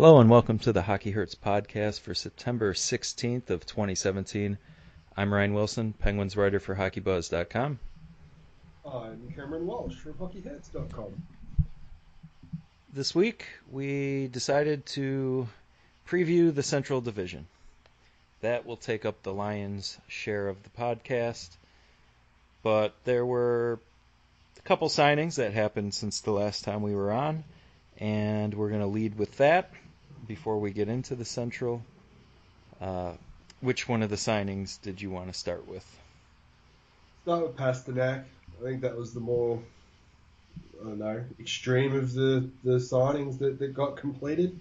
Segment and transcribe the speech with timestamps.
[0.00, 4.56] Hello and welcome to the Hockey Hurts podcast for September 16th of 2017.
[5.14, 7.78] I'm Ryan Wilson, Penguins writer for HockeyBuzz.com.
[8.90, 11.22] I'm Cameron Walsh from HockeyHurts.com.
[12.94, 15.46] This week we decided to
[16.08, 17.46] preview the Central Division.
[18.40, 21.50] That will take up the Lions' share of the podcast,
[22.62, 23.78] but there were
[24.58, 27.44] a couple signings that happened since the last time we were on
[27.98, 29.70] and we're going to lead with that
[30.30, 31.82] before we get into the Central.
[32.80, 33.14] Uh,
[33.60, 35.84] which one of the signings did you want to start with?
[37.24, 38.22] Start with Pastrnak.
[38.60, 39.60] I think that was the more,
[40.80, 44.56] I don't know, extreme of the, the signings that, that got completed.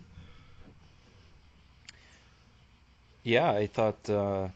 [3.22, 4.48] Yeah, I thought, uh,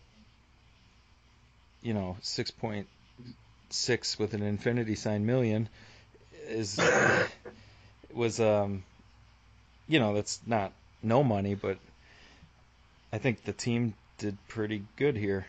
[1.84, 5.70] you know, 6.6 with an infinity sign million
[6.48, 6.80] is
[8.15, 8.84] was um,
[9.87, 11.77] you know that's not no money, but
[13.12, 15.46] I think the team did pretty good here.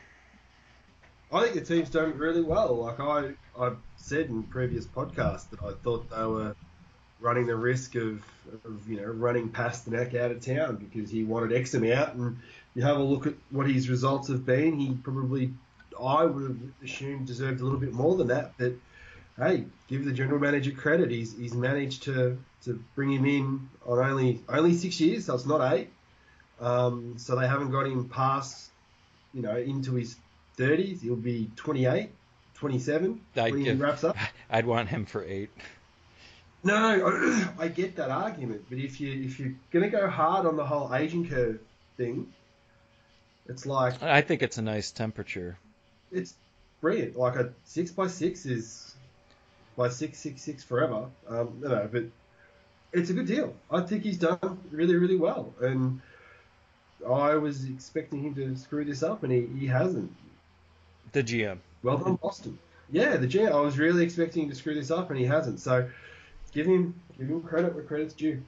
[1.33, 2.77] I think the team's done really well.
[2.77, 6.55] Like I I've said in previous podcasts that I thought they were
[7.21, 8.23] running the risk of,
[8.65, 12.39] of you know running Pastrnak out of town because he wanted X out, and
[12.75, 14.79] you have a look at what his results have been.
[14.79, 15.53] He probably
[16.01, 18.73] I would have assumed deserved a little bit more than that, but
[19.39, 21.11] hey, give the general manager credit.
[21.11, 25.47] He's he's managed to to bring him in on only only six years, so it's
[25.47, 25.91] not eight.
[26.61, 28.71] Um, so they haven't got him past,
[29.33, 30.17] you know, into his
[30.57, 31.03] 30s.
[31.03, 32.11] He'll be 28,
[32.55, 34.17] 27 I'd when give, he wraps up.
[34.51, 35.51] I'd want him for eight.
[36.63, 40.65] No, I get that argument, but if you if you're gonna go hard on the
[40.65, 41.59] whole aging curve
[41.97, 42.33] thing,
[43.47, 45.59] it's like I think it's a nice temperature.
[46.11, 46.35] It's
[46.81, 47.17] brilliant.
[47.17, 48.94] Like a six by six is
[49.77, 51.07] by six six six forever.
[51.29, 52.05] Um, you know, but
[52.93, 53.55] it's a good deal.
[53.71, 56.01] I think he's done really really well, and
[57.09, 60.15] I was expecting him to screw this up, and he, he hasn't.
[61.13, 61.59] The GM.
[61.83, 62.59] Well done, Boston.
[62.91, 63.53] Yeah, the GM.
[63.53, 65.61] I was really expecting him to screw this up, and he hasn't.
[65.61, 65.89] So
[66.53, 68.43] give him give him credit where credit's due.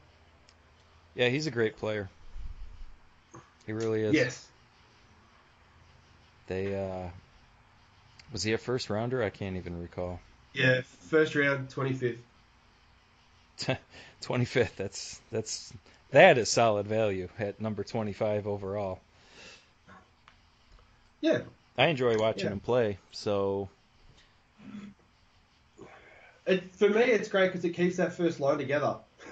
[1.14, 2.08] Yeah, he's a great player.
[3.66, 4.14] He really is.
[4.14, 4.46] Yes.
[6.46, 7.08] They uh
[8.32, 9.22] was he a first rounder?
[9.22, 10.20] I can't even recall.
[10.56, 10.80] Yeah,
[11.10, 12.16] first round, 25th.
[14.22, 14.70] 25th.
[14.76, 15.72] That's that's
[16.10, 19.00] that is solid value at number 25 overall.
[21.20, 21.40] Yeah.
[21.76, 22.52] I enjoy watching yeah.
[22.52, 22.98] him play.
[23.10, 23.68] So
[26.46, 28.96] it, for me, it's great because it keeps that first line together.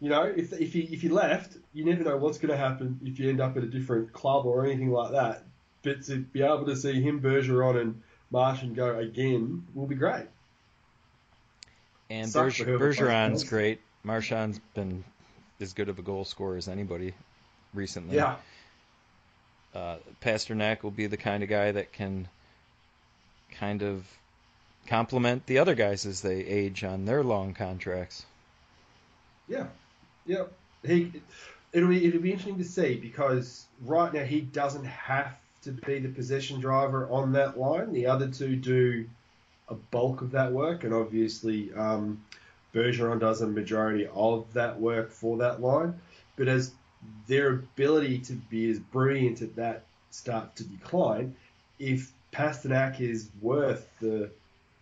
[0.00, 3.00] you know, if if you if you left, you never know what's going to happen
[3.04, 5.42] if you end up at a different club or anything like that.
[5.82, 10.26] But to be able to see him, Bergeron, and Marchand go again will be great.
[12.08, 13.80] And Berger- Bergeron's great.
[14.04, 15.04] Marchand's been
[15.60, 17.14] as good of a goal scorer as anybody
[17.74, 18.16] recently.
[18.16, 18.36] Yeah.
[19.74, 22.28] Uh, Pastrnak will be the kind of guy that can
[23.50, 24.06] kind of
[24.86, 28.24] complement the other guys as they age on their long contracts.
[29.48, 29.66] Yeah,
[30.24, 30.44] yeah.
[30.84, 31.12] He
[31.72, 35.98] it'll be it'll be interesting to see because right now he doesn't have to be
[35.98, 37.92] the possession driver on that line.
[37.92, 39.06] The other two do
[39.68, 42.22] a bulk of that work, and obviously um,
[42.74, 45.98] Bergeron does a majority of that work for that line.
[46.36, 46.72] But as
[47.26, 51.34] their ability to be as brilliant at that start to decline,
[51.78, 54.30] if Pastrnak is worth the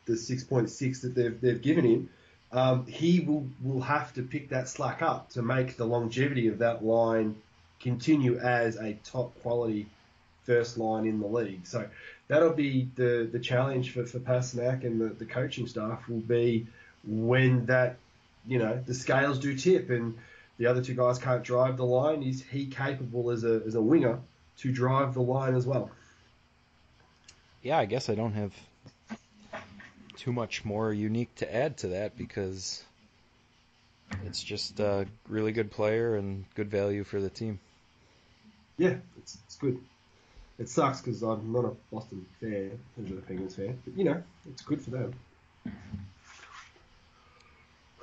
[0.06, 2.10] the 6.6 that they've they've given him,
[2.52, 6.58] um, he will will have to pick that slack up to make the longevity of
[6.58, 7.36] that line
[7.80, 9.86] continue as a top quality
[10.44, 11.66] first line in the league.
[11.66, 11.88] So
[12.28, 16.66] that'll be the, the challenge for, for Pastrnak and the, the coaching staff will be
[17.06, 17.96] when that,
[18.46, 20.16] you know, the scales do tip and
[20.58, 23.82] the other two guys can't drive the line, is he capable as a, as a
[23.82, 24.20] winger
[24.58, 25.90] to drive the line as well?
[27.62, 28.52] Yeah, I guess I don't have
[30.16, 32.82] too much more unique to add to that because
[34.24, 37.58] it's just a really good player and good value for the team.
[38.78, 39.80] Yeah, it's, it's good
[40.58, 44.22] it sucks because I'm not a Boston fan, I'm a Penguins fan, but you know,
[44.48, 45.14] it's good for them.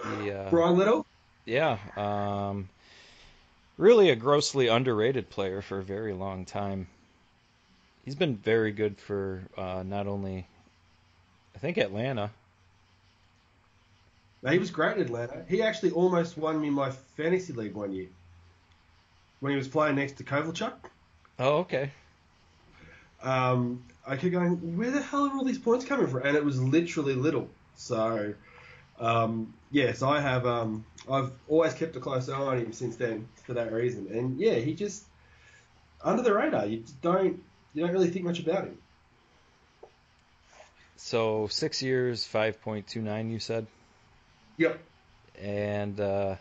[0.03, 1.06] The, uh, Bryan Little?
[1.45, 1.77] Yeah.
[1.95, 2.69] Um,
[3.77, 6.88] really a grossly underrated player for a very long time.
[8.03, 10.47] He's been very good for uh, not only,
[11.56, 12.31] I think, Atlanta.
[14.50, 15.45] he was great in Atlanta.
[15.47, 18.07] He actually almost won me my fantasy league one year
[19.39, 20.74] when he was playing next to Kovalchuk.
[21.38, 21.92] Oh, okay
[23.23, 26.23] um, I kept going, where the hell are all these points coming from?
[26.23, 27.50] And it was literally little.
[27.75, 28.33] So
[29.01, 30.45] Um, yes, I have.
[30.45, 34.07] Um, I've always kept a close eye on him since then for that reason.
[34.12, 35.03] And yeah, he just
[36.03, 36.68] under the radar.
[36.68, 37.41] You don't
[37.73, 38.77] you don't really think much about him.
[40.97, 43.31] So six years, five point two nine.
[43.31, 43.65] You said.
[44.57, 44.79] Yep.
[45.41, 46.35] And uh,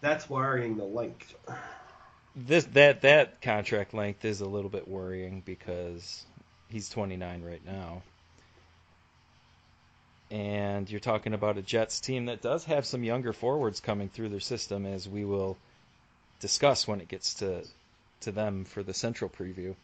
[0.00, 0.76] that's worrying.
[0.76, 1.34] The length.
[2.36, 6.24] This that that contract length is a little bit worrying because
[6.68, 8.02] he's 29 right now.
[10.30, 14.30] And you're talking about a Jets team that does have some younger forwards coming through
[14.30, 15.56] their system, as we will
[16.40, 17.64] discuss when it gets to
[18.20, 19.76] to them for the Central preview.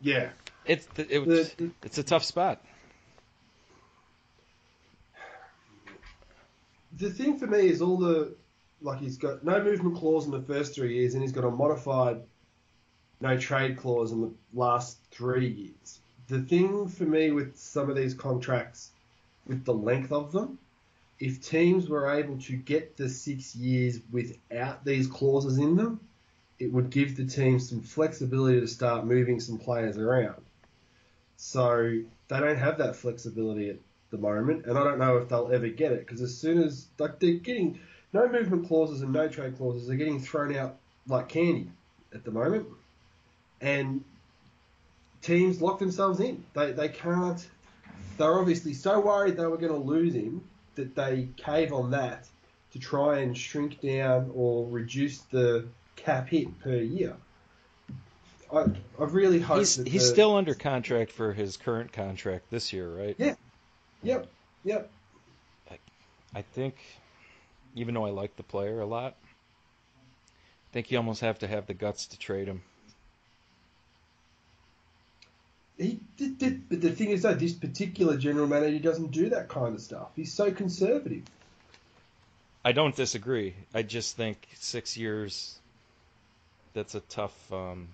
[0.00, 0.30] Yeah,
[0.64, 2.64] it's it, the, it's a tough spot.
[6.96, 8.34] The thing for me is all the
[8.82, 11.50] like he's got no movement clause in the first three years, and he's got a
[11.50, 12.22] modified
[13.20, 16.00] no trade clause in the last three years.
[16.28, 18.90] The thing for me with some of these contracts,
[19.46, 20.58] with the length of them,
[21.18, 26.00] if teams were able to get the six years without these clauses in them,
[26.58, 30.42] it would give the team some flexibility to start moving some players around.
[31.36, 33.78] So they don't have that flexibility at
[34.10, 36.86] the moment, and I don't know if they'll ever get it because as soon as
[36.98, 37.80] like they're getting
[38.12, 40.76] no movement clauses and no trade clauses, they're getting thrown out
[41.06, 41.70] like candy
[42.14, 42.66] at the moment,
[43.60, 44.04] and
[45.22, 46.44] teams lock themselves in.
[46.54, 47.48] They they can't.
[48.16, 50.42] They're obviously so worried they were going to lose him
[50.74, 52.28] that they cave on that
[52.72, 55.66] to try and shrink down or reduce the
[55.96, 57.16] cap hit per year.
[58.52, 58.66] I,
[58.98, 62.72] I really hope he's, that he's the, still under contract for his current contract this
[62.72, 63.14] year, right?
[63.18, 63.34] Yeah.
[64.02, 64.28] Yep.
[64.64, 64.90] Yep.
[65.70, 65.78] I,
[66.34, 66.76] I think,
[67.74, 71.66] even though I like the player a lot, I think you almost have to have
[71.66, 72.62] the guts to trade him.
[75.78, 79.48] He did, did, but the thing is though, this particular general manager doesn't do that
[79.48, 80.08] kind of stuff.
[80.14, 81.22] He's so conservative.
[82.62, 83.54] I don't disagree.
[83.72, 85.58] I just think six years.
[86.74, 87.52] That's a tough.
[87.52, 87.88] Um...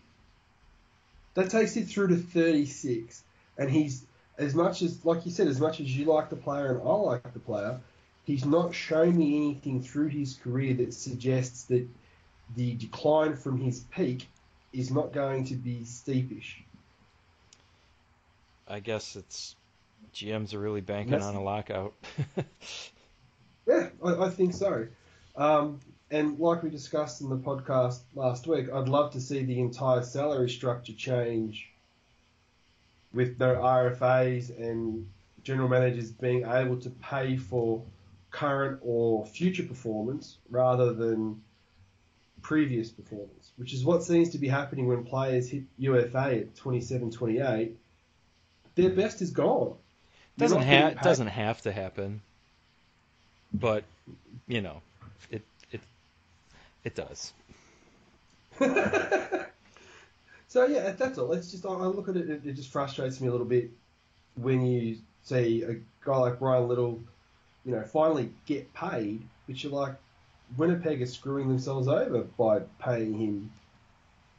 [1.35, 3.23] That takes it through to thirty-six,
[3.57, 4.05] and he's
[4.37, 6.93] as much as, like you said, as much as you like the player and I
[6.93, 7.81] like the player,
[8.27, 11.87] he's not shown me anything through his career that suggests that
[12.57, 14.29] the decline from his peak
[14.73, 16.63] is not going to be steepish.
[18.69, 19.55] I guess it's
[20.13, 21.95] GMs are really banking on a lockout.
[23.67, 24.89] yeah, I, I, think so.
[25.37, 25.81] Um,
[26.11, 30.03] and like we discussed in the podcast last week, I'd love to see the entire
[30.03, 31.71] salary structure change
[33.13, 35.09] with no RFAs and
[35.45, 37.83] general managers being able to pay for
[38.37, 41.43] current or future performance rather than
[42.43, 47.11] previous performance, which is what seems to be happening when players hit UFA at 27,
[47.11, 47.77] 28
[48.77, 49.75] their best is gone.
[50.39, 52.21] Doesn't have doesn't have to happen,
[53.53, 53.85] but
[54.47, 54.83] you know,
[55.31, 55.43] it
[55.73, 55.81] it
[56.85, 57.33] it does.
[60.49, 61.33] so yeah, that's all.
[61.33, 62.29] It's just I look at it.
[62.45, 63.71] It just frustrates me a little bit
[64.35, 67.01] when you see a guy like Bryan Little,
[67.67, 69.97] you know, finally get paid, but you're like,
[70.57, 73.51] Winnipeg is screwing themselves over by paying him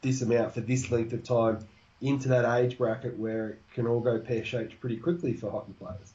[0.00, 1.58] this amount for this length of time
[2.00, 5.74] into that age bracket where it can all go pear shaped pretty quickly for hockey
[5.78, 6.12] players.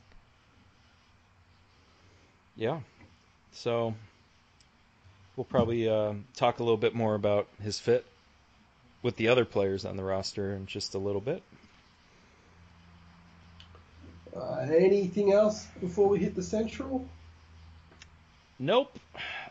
[2.56, 2.80] Yeah.
[3.52, 3.94] So
[5.35, 8.06] we'll probably uh, talk a little bit more about his fit
[9.04, 11.44] with the other players on the roster in just a little bit.
[14.35, 17.07] Uh, anything else before we hit the central?
[18.57, 18.97] Nope.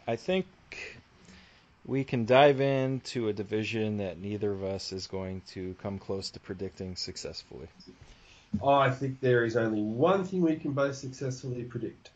[0.06, 0.46] I think
[1.84, 6.30] we can dive into a division that neither of us is going to come close
[6.30, 7.68] to predicting successfully.
[8.64, 12.10] I think there is only one thing we can both successfully predict.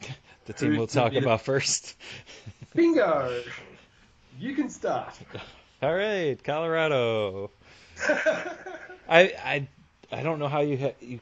[0.46, 1.96] the team we'll talk about first.
[2.74, 3.42] Bingo!
[4.38, 5.14] You can start.
[5.82, 7.50] All right, Colorado.
[8.08, 9.68] I I
[10.12, 11.20] I don't know how you ha- you.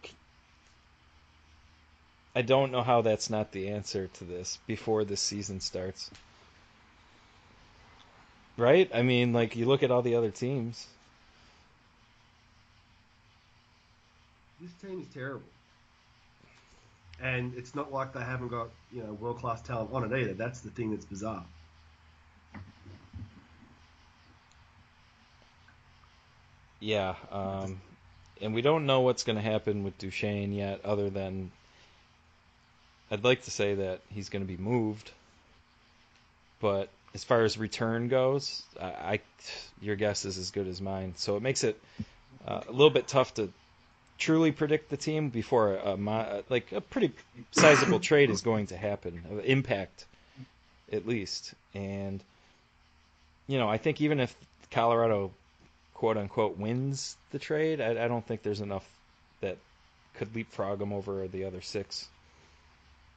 [2.34, 6.10] I don't know how that's not the answer to this before this season starts.
[8.56, 8.90] Right?
[8.92, 10.86] I mean, like you look at all the other teams.
[14.60, 15.42] This team is terrible.
[17.22, 20.34] And it's not like they haven't got, you know, world class talent on it either.
[20.34, 21.44] That's the thing that's bizarre.
[26.80, 27.80] Yeah, um,
[28.40, 31.50] and we don't know what's going to happen with Duchene yet, other than
[33.10, 35.10] I'd like to say that he's going to be moved,
[36.60, 39.20] but as far as return goes, I, I,
[39.80, 41.14] your guess is as good as mine.
[41.16, 41.80] So it makes it
[42.46, 43.52] uh, a little bit tough to
[44.18, 47.12] truly predict the team before a, a like a pretty
[47.50, 50.04] sizable trade is going to happen, impact
[50.92, 51.54] at least.
[51.74, 52.22] And
[53.48, 54.36] you know, I think even if
[54.70, 55.32] Colorado
[56.00, 58.88] quote unquote wins the trade, I, I don't think there's enough
[59.42, 59.58] that
[60.14, 62.08] could leapfrog them over the other six.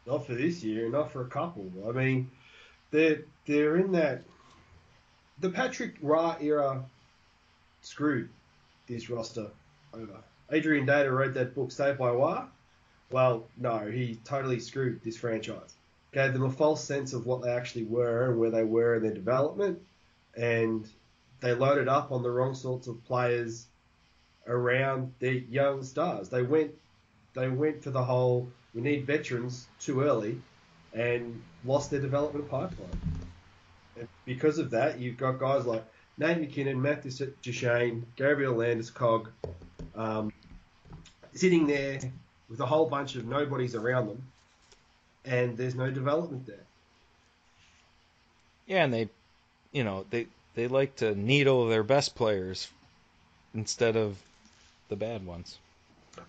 [0.05, 1.71] Not for this year, not for a couple.
[1.87, 2.29] I mean,
[2.91, 4.23] they're they're in that
[5.39, 6.83] the Patrick Roy era
[7.83, 8.27] screwed
[8.87, 9.47] this roster
[9.93, 10.17] over.
[10.51, 12.47] Adrian Dater wrote that book, Saved by Wire.
[13.11, 15.73] Well, no, he totally screwed this franchise.
[16.11, 19.03] Gave them a false sense of what they actually were and where they were in
[19.03, 19.79] their development,
[20.35, 20.85] and
[21.43, 23.67] they loaded up on the wrong sorts of players
[24.47, 26.29] around their young stars.
[26.29, 26.71] They went,
[27.33, 30.41] they went for the whole we need veterans too early,
[30.93, 32.89] and lost their development pipeline.
[33.99, 35.83] And because of that, you've got guys like
[36.17, 37.05] Nate MacKinnon, Matt
[37.41, 39.27] Duchene, Gabriel Landeskog,
[39.95, 40.31] um,
[41.33, 41.99] sitting there
[42.49, 44.23] with a whole bunch of nobodies around them,
[45.25, 46.65] and there's no development there.
[48.65, 49.09] Yeah, and they,
[49.73, 52.69] you know, they they like to needle their best players
[53.53, 54.17] instead of
[54.89, 55.57] the bad ones.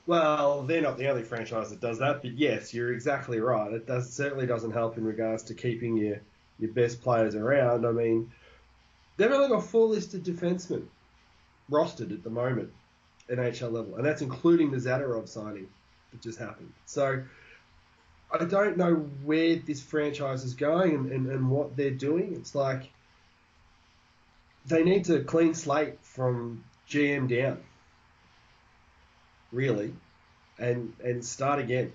[0.06, 3.72] Well, they're not the only franchise that does that, but yes, you're exactly right.
[3.72, 6.20] It does certainly doesn't help in regards to keeping your
[6.58, 7.84] your best players around.
[7.84, 8.30] I mean,
[9.16, 10.86] they've only got four listed defensemen
[11.70, 12.72] rostered at the moment,
[13.28, 15.68] NHL level, and that's including the Zadorov signing
[16.12, 16.72] that just happened.
[16.86, 17.22] So
[18.32, 22.34] I don't know where this franchise is going and, and, and what they're doing.
[22.34, 22.90] It's like
[24.66, 27.60] they need to clean slate from GM down,
[29.52, 29.94] really,
[30.58, 31.92] and and start again.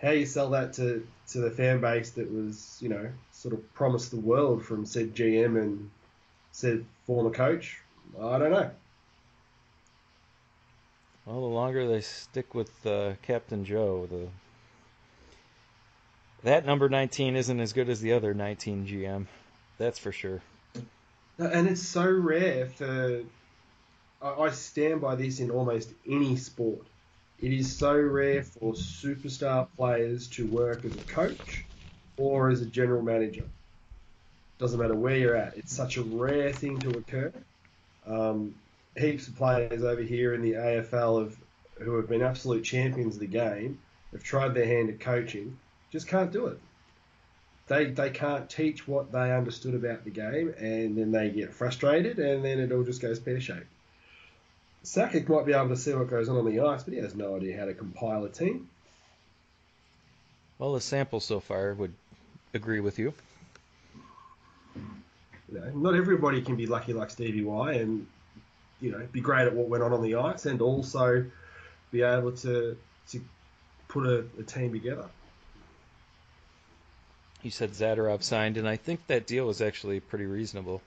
[0.00, 3.74] How you sell that to, to the fan base that was, you know, sort of
[3.74, 5.90] promised the world from said GM and
[6.52, 7.80] said former coach,
[8.16, 8.70] I don't know.
[11.26, 14.28] Well, the longer they stick with uh, Captain Joe, the
[16.44, 19.26] that number 19 isn't as good as the other 19 GM.
[19.78, 20.40] That's for sure.
[21.38, 23.22] And it's so rare for.
[24.20, 26.84] I stand by this in almost any sport.
[27.40, 31.64] It is so rare for superstar players to work as a coach
[32.16, 33.44] or as a general manager.
[34.58, 35.56] Doesn't matter where you're at.
[35.56, 37.32] It's such a rare thing to occur.
[38.08, 38.56] Um,
[38.96, 41.36] heaps of players over here in the AFL have,
[41.78, 43.78] who have been absolute champions of the game
[44.12, 45.58] have tried their hand at coaching,
[45.90, 46.58] just can't do it.
[47.68, 52.18] They, they can't teach what they understood about the game, and then they get frustrated,
[52.18, 53.66] and then it all just goes pear shaped.
[54.84, 57.14] Sakic might be able to see what goes on on the ice, but he has
[57.14, 58.68] no idea how to compile a team.
[60.58, 61.92] Well, the sample so far would
[62.54, 63.12] agree with you.
[65.52, 68.06] You know, not everybody can be lucky like Stevie Y and
[68.80, 71.24] you know be great at what went on on the ice and also
[71.90, 72.76] be able to
[73.10, 73.20] to
[73.88, 75.06] put a, a team together.
[77.42, 80.82] You said Zadorov signed, and I think that deal was actually pretty reasonable.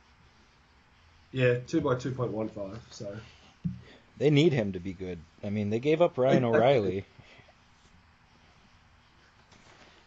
[1.31, 2.79] Yeah, two by two point one five.
[2.89, 3.15] So
[4.17, 5.20] they need him to be good.
[5.43, 7.05] I mean, they gave up Ryan O'Reilly,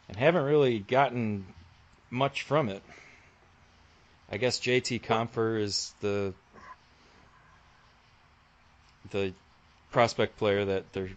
[0.08, 1.46] and haven't really gotten
[2.10, 2.82] much from it.
[4.30, 6.34] I guess JT Compher is the
[9.10, 9.32] the
[9.90, 11.10] prospect player that they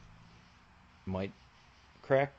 [1.05, 1.31] might
[2.03, 2.31] crack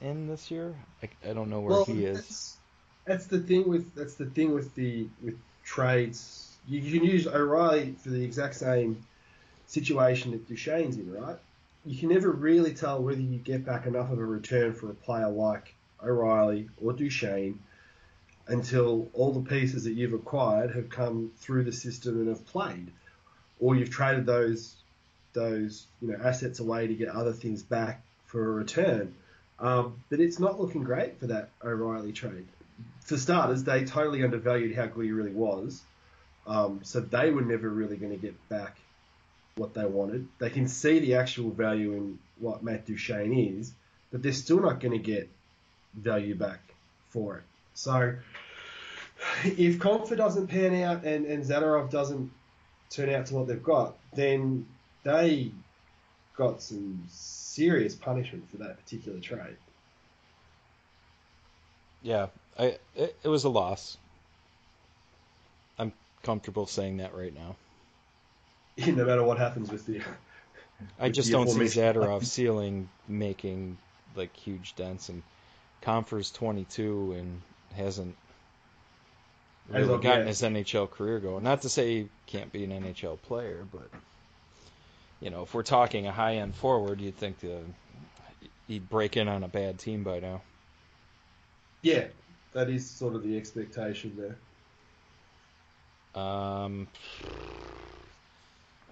[0.00, 0.74] in this year.
[1.02, 2.16] I, I don't know where well, he is.
[2.16, 2.56] That's,
[3.04, 6.56] that's, the thing with that's the thing with the with trades.
[6.68, 9.04] You, you can use O'Reilly for the exact same
[9.66, 11.36] situation that Duchene's in, right?
[11.84, 14.94] You can never really tell whether you get back enough of a return for a
[14.94, 17.60] player like O'Reilly or Duchene
[18.48, 22.90] until all the pieces that you've acquired have come through the system and have played,
[23.60, 24.74] or you've traded those
[25.32, 29.14] those you know assets away to get other things back for a return.
[29.58, 32.46] Um, but it's not looking great for that O'Reilly trade.
[33.00, 35.82] For starters, they totally undervalued how good he really was,
[36.46, 38.76] um, so they were never really going to get back
[39.56, 40.28] what they wanted.
[40.38, 43.72] They can see the actual value in what Matt Duchene is,
[44.12, 45.28] but they're still not going to get
[45.94, 46.60] value back
[47.08, 47.44] for it.
[47.74, 48.16] So
[49.44, 51.48] if Compher doesn't pan out and, and
[51.90, 52.30] doesn't
[52.90, 54.66] turn out to what they've got, then
[55.04, 55.52] they
[56.36, 57.04] got some
[57.56, 59.56] serious punishment for that particular trade.
[62.02, 62.26] Yeah,
[62.58, 63.96] I it, it was a loss.
[65.78, 67.56] I'm comfortable saying that right now.
[68.86, 70.02] no matter what happens with the.
[71.00, 73.78] I just don't see Zadorov ceiling making
[74.14, 75.22] like huge dents, and
[75.80, 77.40] Compher's 22 and
[77.74, 78.14] hasn't
[79.68, 81.42] really gotten his NHL career going.
[81.42, 83.88] Not to say he can't be an NHL player, but
[85.20, 87.60] you know, if we're talking a high end forward, you'd think the,
[88.68, 90.42] he'd break in on a bad team by now.
[91.82, 92.04] Yeah,
[92.52, 94.36] that is sort of the expectation there.
[96.14, 96.88] Um,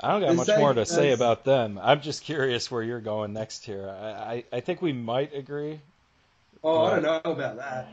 [0.00, 1.78] I don't got The much same more to say about them.
[1.82, 3.88] I'm just curious where you're going next here.
[3.88, 5.80] I, I, I think we might agree.
[6.62, 7.88] Oh, I don't know about that.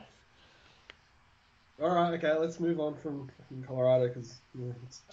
[1.81, 4.39] All right, okay, let's move on from, from Colorado because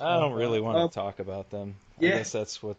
[0.00, 1.74] I don't really want to Um, talk about them.
[1.98, 2.10] yeah.
[2.14, 2.76] I guess that's what.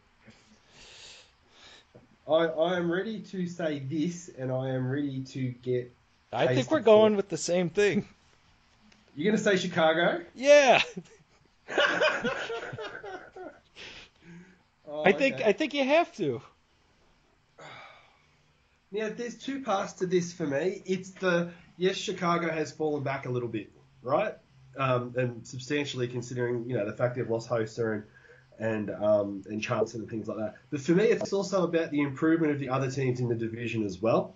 [2.30, 5.92] I, I am ready to say this, and I am ready to get.
[6.32, 8.08] I think we're going with the same thing.
[9.16, 10.24] You're gonna say Chicago?
[10.36, 10.82] Yeah,
[14.88, 15.46] Oh, I think okay.
[15.46, 16.42] I think you have to.
[18.92, 20.82] Now, there's two parts to this for me.
[20.86, 23.72] It's the yes, Chicago has fallen back a little bit,
[24.02, 24.34] right?
[24.78, 28.04] Um, and substantially considering you know the fact they've lost Hossa and
[28.60, 30.56] and um, and Charleston and things like that.
[30.70, 33.86] But for me, it's also about the improvement of the other teams in the division
[33.86, 34.36] as well.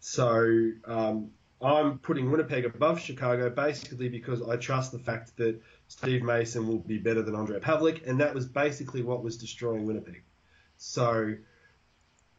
[0.00, 1.30] So um,
[1.60, 6.78] I'm putting Winnipeg above Chicago basically because I trust the fact that Steve Mason will
[6.78, 10.22] be better than Ondrej Pavelec, and that was basically what was destroying Winnipeg.
[10.76, 11.34] So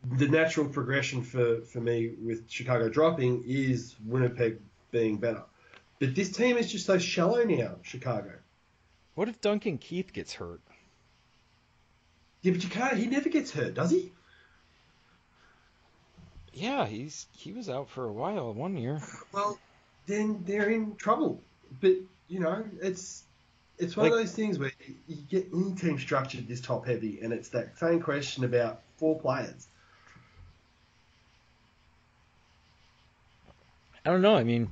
[0.04, 4.60] the natural progression for, for me with Chicago dropping is Winnipeg
[4.92, 5.44] being better.
[6.00, 8.34] But this team is just so shallow now, Chicago.
[9.16, 10.62] What if Duncan Keith gets hurt?
[12.46, 12.96] Yeah, but you can't.
[12.96, 14.12] He never gets hurt, does he?
[16.54, 19.02] Yeah, he's he was out for a while one year.
[19.32, 19.58] Well,
[20.06, 21.42] then they're in trouble.
[21.82, 21.94] But
[22.28, 23.24] you know, it's
[23.80, 24.72] it's one Like- of those things where
[25.08, 29.20] you get any team structured this top heavy, and it's that same question about four
[29.20, 29.66] players.
[34.06, 34.36] I don't know.
[34.36, 34.70] I mean,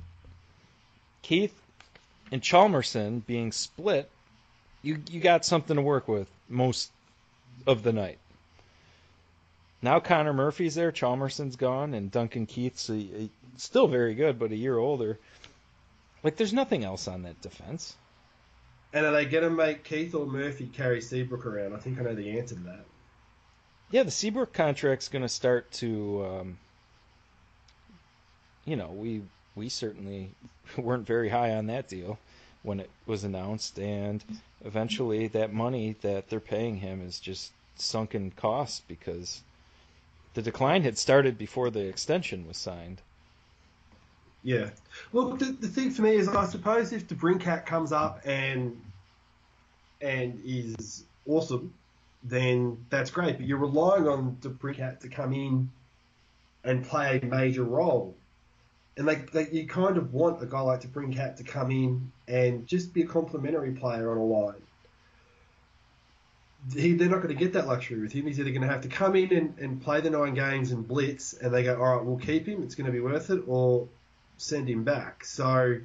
[1.22, 1.60] Keith
[2.30, 4.08] and Hjalmarsson being split,
[4.82, 6.92] you you got something to work with most
[7.66, 8.18] of the night.
[9.82, 14.52] Now Connor Murphy's there, Hjalmarsson's gone, and Duncan Keith's a, a- still very good, but
[14.52, 15.18] a year older.
[16.22, 17.94] Like, there's nothing else on that defense.
[18.94, 21.74] And are they going to make Keith or Murphy carry Seabrook around?
[21.74, 22.84] I think I know the answer to that.
[23.90, 26.58] Yeah, the Seabrook contract's going to start to, um,
[28.64, 29.22] you know, we
[29.54, 30.30] we certainly
[30.78, 32.18] weren't very high on that deal
[32.62, 34.24] when it was announced, and
[34.64, 39.42] eventually that money that they're paying him is just sunken cost because
[40.34, 43.00] the decline had started before the extension was signed.
[44.42, 44.70] Yeah.
[45.12, 48.78] Well, the, the thing for me is, I suppose if DeBrincat comes up and
[50.00, 51.72] and is awesome,
[52.22, 53.38] then that's great.
[53.38, 55.70] But you're relying on DeBrincat to come in
[56.62, 58.14] and play a major role,
[58.96, 61.70] and like, like you kind of want a guy like to bring Brinkat to come
[61.70, 64.62] in and just be a complementary player on a line.
[66.72, 68.26] He, they're not going to get that luxury with him.
[68.26, 70.86] He's either going to have to come in and, and play the nine games and
[70.86, 72.62] blitz, and they go, all right, we'll keep him.
[72.62, 73.86] It's going to be worth it, or
[74.38, 75.24] send him back.
[75.24, 75.78] So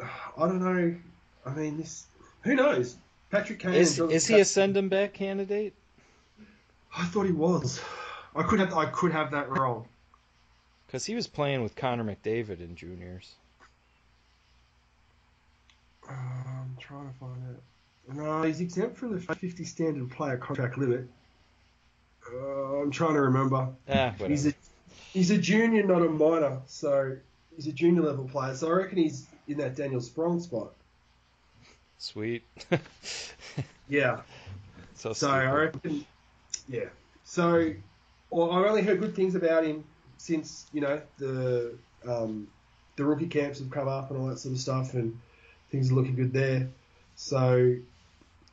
[0.00, 0.96] I don't know.
[1.44, 2.06] I mean, this
[2.42, 2.96] who knows?
[3.30, 5.74] Patrick Kane Is is he a send him back candidate?
[6.96, 7.80] I thought he was.
[8.34, 8.72] I could have.
[8.74, 9.86] I could have that wrong.
[10.86, 13.34] Because he was playing with Connor McDavid in juniors.
[16.08, 18.14] Uh, I'm trying to find it.
[18.14, 21.08] No, he's exempt from the 50 standard player contract limit.
[22.32, 23.68] Uh, I'm trying to remember.
[23.88, 24.28] Ah, whatever.
[24.28, 24.54] He's a
[25.12, 26.60] he's a junior, not a minor.
[26.66, 27.16] So
[27.56, 28.54] he's a junior level player.
[28.54, 30.72] So I reckon he's in that Daniel Sprong spot.
[31.98, 32.44] Sweet.
[33.88, 34.22] Yeah.
[34.94, 36.04] so So I reckon,
[36.68, 36.86] yeah.
[37.24, 37.72] So,
[38.30, 39.84] well, I've only heard good things about him
[40.18, 41.74] since you know the
[42.06, 42.48] um,
[42.96, 45.18] the rookie camps have come up and all that sort of stuff, and
[45.70, 46.68] things are looking good there.
[47.16, 47.74] So,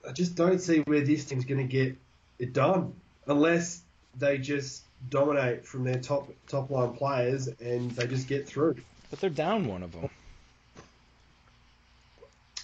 [0.07, 1.95] I just don't see where this team's going to get
[2.39, 2.93] it done
[3.27, 3.81] unless
[4.17, 8.75] they just dominate from their top top line players and they just get through.
[9.09, 10.09] But they're down one of them.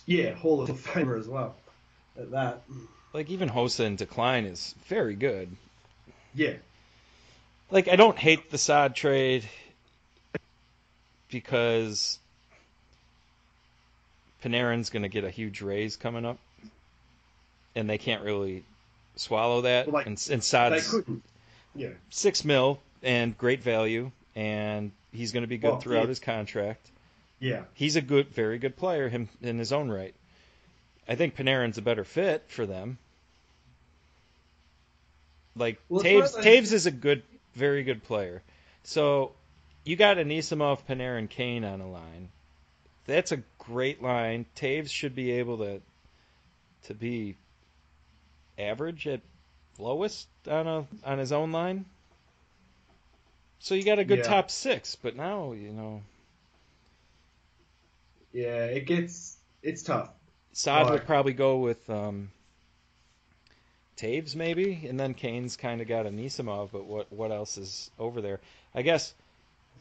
[0.05, 1.55] Yeah, Hall of Famer as well.
[2.17, 2.63] At that,
[3.13, 5.55] Like even Hossa in decline is very good.
[6.33, 6.53] yeah,
[7.71, 9.47] Like I don't hate the Saad trade
[11.29, 12.17] because
[14.43, 16.37] Panarin's going to get a huge raise coming up,
[17.75, 18.63] and they can't really
[19.15, 19.87] swallow that.
[19.87, 21.21] Well, like, and, and.
[21.75, 26.07] Yeah, six mil and great value, and he's going to be good Well, throughout yeah.
[26.07, 26.89] his contract.
[27.39, 27.61] yeah.
[27.75, 30.15] He's a good, very good player him in his own right.
[31.07, 32.97] I think Panarin's a better fit for them.
[35.55, 37.21] Like Well, Toews, like- Toews is a good,
[37.55, 38.41] very good player.
[38.83, 39.33] So
[39.85, 42.29] you got Anisimov, Panarin, Kane on a line.
[43.05, 44.45] That's a great line.
[44.55, 45.81] Toews should be able to
[46.83, 47.35] to be
[48.57, 49.21] average at
[49.77, 51.85] lowest on a on his own line.
[53.59, 54.23] So you got a good Yeah.
[54.23, 56.01] top six, but now you know
[58.31, 60.11] Yeah, it gets it's tough.
[60.53, 62.31] Saad would probably go with um,
[63.99, 68.21] Toews maybe, and then Kane's kind of got Anisimov, but what what else is over
[68.21, 68.39] there?
[68.73, 69.13] I guess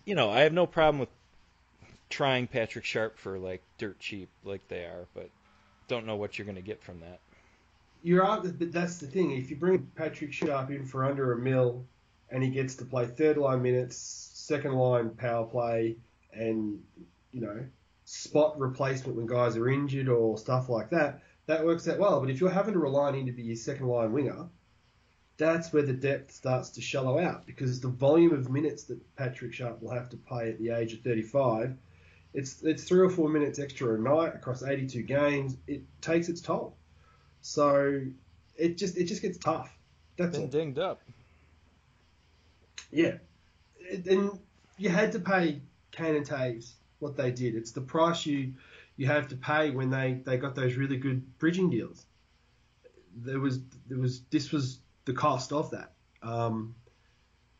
[0.04, 1.08] you know I have no problem with
[2.10, 5.30] trying Patrick Sharp for like dirt cheap like they are, but
[5.86, 7.20] don't know what you're going to get from that.
[8.02, 9.32] You're out, but that's the thing.
[9.32, 11.84] If you bring Patrick Sharp in for under a mil,
[12.30, 15.96] and he gets to play third line minutes, second line power play,
[16.32, 16.82] and
[17.32, 17.64] you know
[18.04, 22.20] spot replacement when guys are injured or stuff like that, that works out well.
[22.20, 24.46] But if you're having to rely on him to be your second line winger,
[25.38, 29.54] that's where the depth starts to shallow out because the volume of minutes that Patrick
[29.54, 31.74] Sharp will have to play at the age of 35,
[32.34, 35.56] it's it's three or four minutes extra a night across 82 games.
[35.66, 36.76] It takes its toll.
[37.40, 38.02] So
[38.56, 39.74] it just it just gets tough.
[40.18, 40.48] That's Been all.
[40.48, 41.00] dinged up.
[42.92, 43.18] Yeah,
[43.80, 44.38] It- and
[44.76, 45.60] you had to pay
[45.92, 47.54] Kane and Toews what they did.
[47.54, 48.54] It's the price you
[48.98, 52.04] you have to pay when they, they got those really good bridging deals.
[53.16, 55.92] There was there was this was the cost of that.
[56.20, 56.74] Um,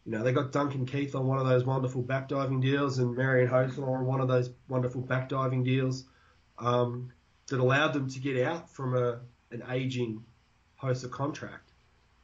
[0.05, 3.49] you know, they got Duncan Keith on one of those wonderful backdiving deals and Marian
[3.49, 6.05] Hossa on one of those wonderful backdiving deals
[6.59, 7.13] um,
[7.47, 9.21] that allowed them to get out from a
[9.53, 10.25] an aging
[10.83, 11.71] Hossa contract.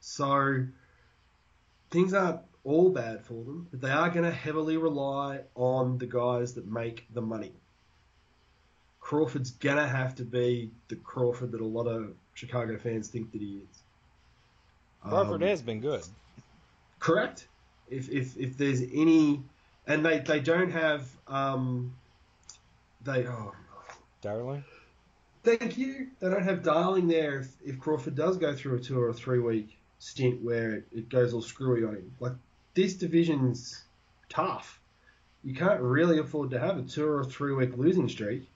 [0.01, 0.67] So
[1.91, 6.07] things aren't all bad for them, but they are going to heavily rely on the
[6.07, 7.53] guys that make the money.
[9.05, 13.33] Crawford's going to have to be the Crawford that a lot of Chicago fans think
[13.33, 13.83] that he is.
[15.03, 16.03] Crawford Um, has been good.
[17.01, 17.47] Correct.
[17.91, 19.43] If, if, if there's any,
[19.87, 21.95] and they, they don't have, um,
[23.05, 23.53] they, oh,
[24.23, 24.65] Darling.
[25.43, 26.09] Thank you.
[26.19, 29.15] They don't have Darling there if, if Crawford does go through a two or a
[29.15, 32.11] three week stint where it, it goes all screwy on him.
[32.21, 32.33] Like
[32.73, 33.85] this division's
[34.31, 34.81] tough.
[35.45, 38.49] You can't really afford to have a two or a three week losing streak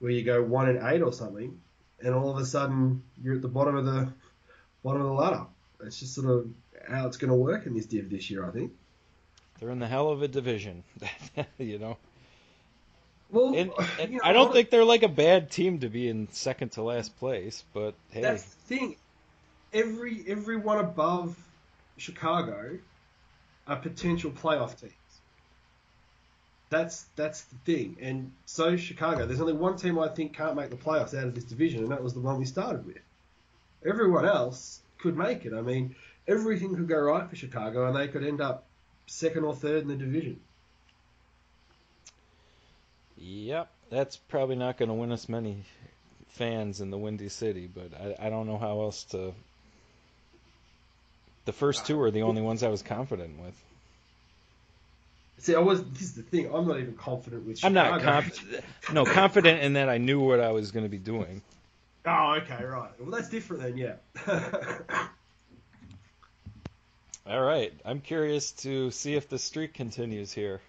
[0.00, 1.60] where you go one and eight or something,
[2.02, 4.12] and all of a sudden you're at the bottom of the
[4.82, 5.46] bottom of the ladder.
[5.84, 6.50] It's just sort of
[6.88, 8.72] how it's going to work in this div this year, I think.
[9.58, 10.82] They're in the hell of a division,
[11.58, 11.98] you know.
[13.30, 16.08] Well, And, and you know, I don't think they're like a bad team to be
[16.08, 18.96] in second to last place, but hey, That's the thing.
[19.72, 21.36] Every everyone above
[21.96, 22.78] Chicago
[23.66, 24.92] are potential playoff teams.
[26.70, 27.96] That's that's the thing.
[28.00, 31.34] And so Chicago, there's only one team I think can't make the playoffs out of
[31.34, 32.98] this division, and that was the one we started with.
[33.84, 35.52] Everyone else could make it.
[35.52, 35.96] I mean,
[36.28, 38.64] everything could go right for Chicago, and they could end up
[39.06, 40.40] second or third in the division.
[43.18, 45.64] Yep, that's probably not going to win us many
[46.28, 49.34] fans in the Windy City, but I, I don't know how else to.
[51.46, 53.54] The first two are the only ones I was confident with.
[55.40, 55.82] See, I was.
[55.92, 56.54] This is the thing.
[56.54, 57.64] I'm not even confident with.
[57.64, 58.62] I'm not confident.
[58.92, 61.40] No, confident in that I knew what I was going to be doing.
[62.04, 62.90] Oh, okay, right.
[63.00, 63.76] Well, that's different then.
[63.76, 63.94] Yeah.
[67.26, 70.60] All right, I'm curious to see if the streak continues here.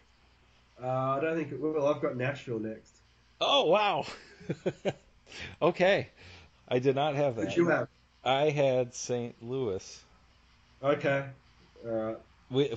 [0.82, 1.88] Uh, I don't think it will.
[1.88, 2.92] I've got Nashville next.
[3.40, 4.06] Oh wow.
[5.62, 6.10] okay,
[6.68, 7.58] I did not have What that.
[7.58, 7.88] you have?
[8.24, 9.36] I had St.
[9.42, 10.04] Louis.
[10.84, 11.26] Okay.
[11.86, 12.18] All right.
[12.52, 12.74] We,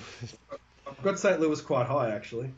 [0.86, 1.40] I've got St.
[1.40, 2.50] Louis quite high actually.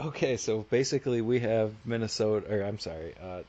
[0.00, 3.42] okay, so basically we have Minnesota, or I'm sorry, uh,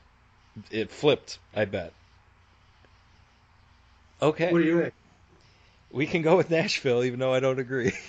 [0.70, 1.38] it flipped.
[1.54, 1.92] I bet.
[4.20, 4.90] Okay, What do you mean?
[5.92, 7.92] we can go with Nashville, even though I don't agree.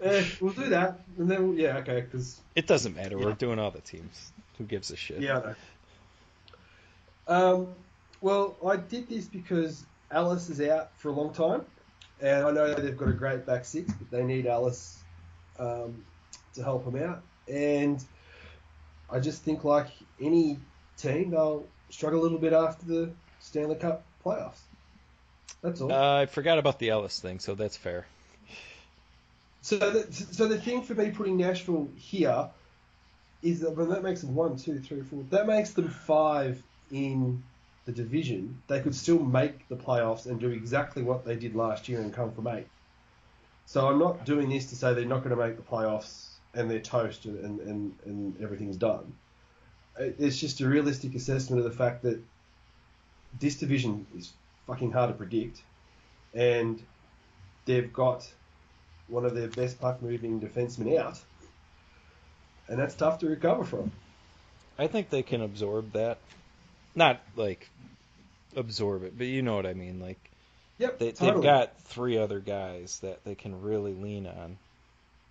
[0.00, 3.18] Eh, we'll do that, and then we'll, yeah, okay, because it doesn't matter.
[3.18, 4.30] We're doing all the teams.
[4.58, 5.20] Who gives a shit?
[5.20, 5.54] yeah,
[7.26, 7.66] Um,
[8.20, 11.62] well, I did this because Ellis is out for a long time,
[12.20, 15.01] and I know they've got a great back six, but they need Ellis
[15.62, 16.04] um,
[16.54, 18.02] to help them out, and
[19.10, 19.88] I just think like
[20.20, 20.58] any
[20.96, 24.60] team, they'll struggle a little bit after the Stanley Cup playoffs.
[25.62, 25.92] That's all.
[25.92, 28.06] Uh, I forgot about the Ellis thing, so that's fair.
[29.60, 32.48] So, the, so the thing for me putting Nashville here
[33.42, 35.24] is that when that makes them one, two, three, four.
[35.30, 37.42] That makes them five in
[37.84, 38.60] the division.
[38.68, 42.12] They could still make the playoffs and do exactly what they did last year and
[42.12, 42.66] come from eight.
[43.72, 46.70] So I'm not doing this to say they're not going to make the playoffs and
[46.70, 49.14] they're toast and, and, and, everything's done.
[49.98, 52.22] It's just a realistic assessment of the fact that
[53.40, 54.34] this division is
[54.66, 55.62] fucking hard to predict,
[56.34, 56.82] and
[57.64, 58.30] they've got
[59.08, 61.18] one of their best puck moving defensemen out,
[62.68, 63.90] and that's tough to recover from.
[64.78, 66.18] I think they can absorb that.
[66.94, 67.70] Not like
[68.54, 69.98] absorb it, but you know what I mean.
[69.98, 70.31] Like
[70.82, 71.32] Yep, They, totally.
[71.32, 74.58] They've got three other guys that they can really lean on.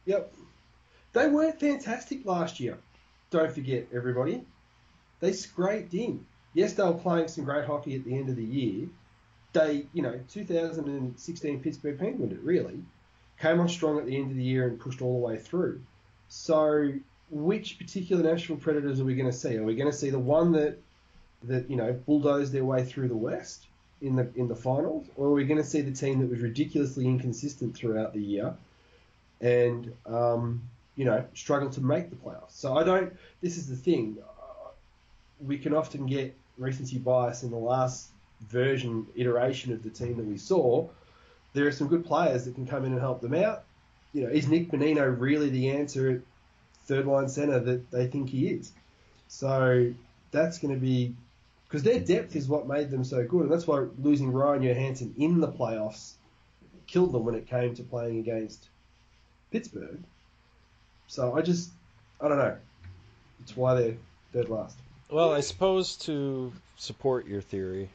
[0.06, 0.34] Yep.
[1.12, 2.78] They weren't fantastic last year.
[3.32, 4.46] Don't forget, everybody.
[5.20, 6.26] They scraped in.
[6.54, 8.88] Yes, they were playing some great hockey at the end of the year.
[9.52, 12.80] They, you know, 2016 Pittsburgh Penguins, it really
[13.38, 15.82] came on strong at the end of the year and pushed all the way through.
[16.30, 16.94] So,
[17.30, 19.58] which particular Nashville Predators are we going to see?
[19.58, 20.78] Are we going to see the one that
[21.44, 23.66] that you know bulldozed their way through the West
[24.02, 26.40] in the in the finals, or are we going to see the team that was
[26.40, 28.54] ridiculously inconsistent throughout the year
[29.40, 30.62] and um,
[30.96, 32.52] you know struggle to make the playoffs?
[32.52, 33.14] So I don't.
[33.42, 34.18] This is the thing.
[34.22, 34.70] Uh,
[35.46, 38.10] we can often get recency bias in the last
[38.48, 40.88] version iteration of the team that we saw.
[41.54, 43.64] There are some good players that can come in and help them out.
[44.14, 46.22] You know, is Nick Bonino really the answer at
[46.86, 48.72] third line center that they think he is?
[49.28, 49.94] So
[50.32, 51.16] that's going to be
[51.72, 55.14] because their depth is what made them so good, and that's why losing Ryan Johansen
[55.18, 56.16] in the playoffs
[56.86, 58.68] killed them when it came to playing against
[59.52, 60.04] Pittsburgh.
[61.08, 61.72] So I just,
[62.20, 62.58] I don't know.
[63.40, 63.96] It's why they're
[64.34, 64.76] dead last.
[65.10, 67.90] Well, I suppose to support your theory,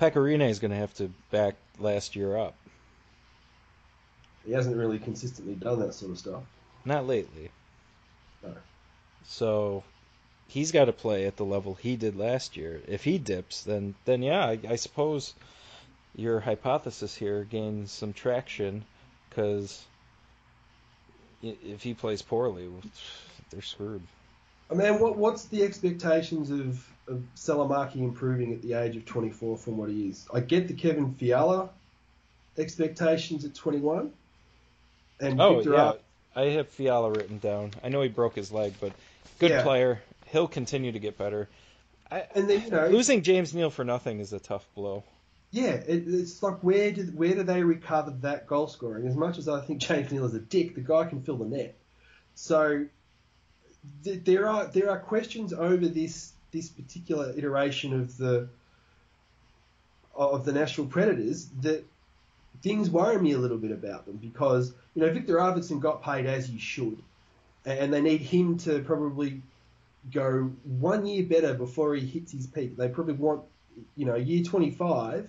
[0.00, 2.54] Pekka Rinne is going to have to back last year up.
[4.46, 6.42] He hasn't really consistently done that sort of stuff.
[6.84, 7.50] Not lately.
[8.44, 8.54] No.
[9.24, 9.82] So
[10.50, 12.80] he's got to play at the level he did last year.
[12.88, 15.34] If he dips, then then yeah, I, I suppose
[16.16, 18.84] your hypothesis here gains some traction
[19.28, 19.82] because
[21.42, 22.68] if he plays poorly,
[23.50, 24.02] they're screwed.
[24.70, 29.56] I mean, what what's the expectations of, of Salomaki improving at the age of 24
[29.56, 30.26] from what he is?
[30.32, 31.70] I get the Kevin Fiala
[32.58, 34.10] expectations at 21.
[35.20, 35.96] And Oh Viktor yeah, Ar-
[36.36, 37.72] I have Fiala written down.
[37.82, 38.92] I know he broke his leg, but
[39.38, 39.62] good Yeah.
[39.62, 40.00] player.
[40.30, 41.48] He'll continue to get better.
[42.10, 45.04] I, and then you know, losing James Neal for nothing is a tough blow.
[45.50, 49.06] yeah, it, it's like where did where do they recover that goal scoring?
[49.06, 51.44] As much as I think James Neal is a dick, the guy can fill the
[51.44, 51.76] net.
[52.34, 52.86] So
[54.04, 58.48] th- there are there are questions over this this particular iteration of the
[60.14, 61.84] of the Nashville Predators that
[62.62, 66.26] things worry me a little bit about them because you know Viktor Arvidsson got paid
[66.26, 67.00] as he should,
[67.64, 69.42] and they need him to probably
[70.12, 72.76] go one year better before he hits his peak.
[72.76, 73.42] They probably want
[73.96, 75.28] you know year 25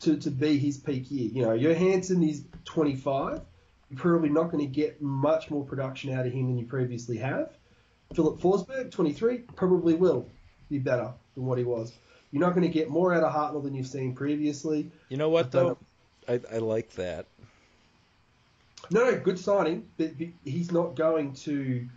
[0.00, 1.30] to, to be his peak year.
[1.32, 3.40] You know Johansen is 25.
[3.90, 7.18] You're probably not going to get much more production out of him than you previously
[7.18, 7.50] have.
[8.14, 10.28] Filip Forsberg, 23, probably will
[10.68, 11.92] be better than what he was.
[12.32, 14.90] You're not going to get more out of Hartnell than you've seen previously.
[15.08, 15.78] You know what I though?
[16.28, 17.26] I, I like that.
[18.90, 20.12] No, no, good signing, but
[20.44, 21.88] he's not going to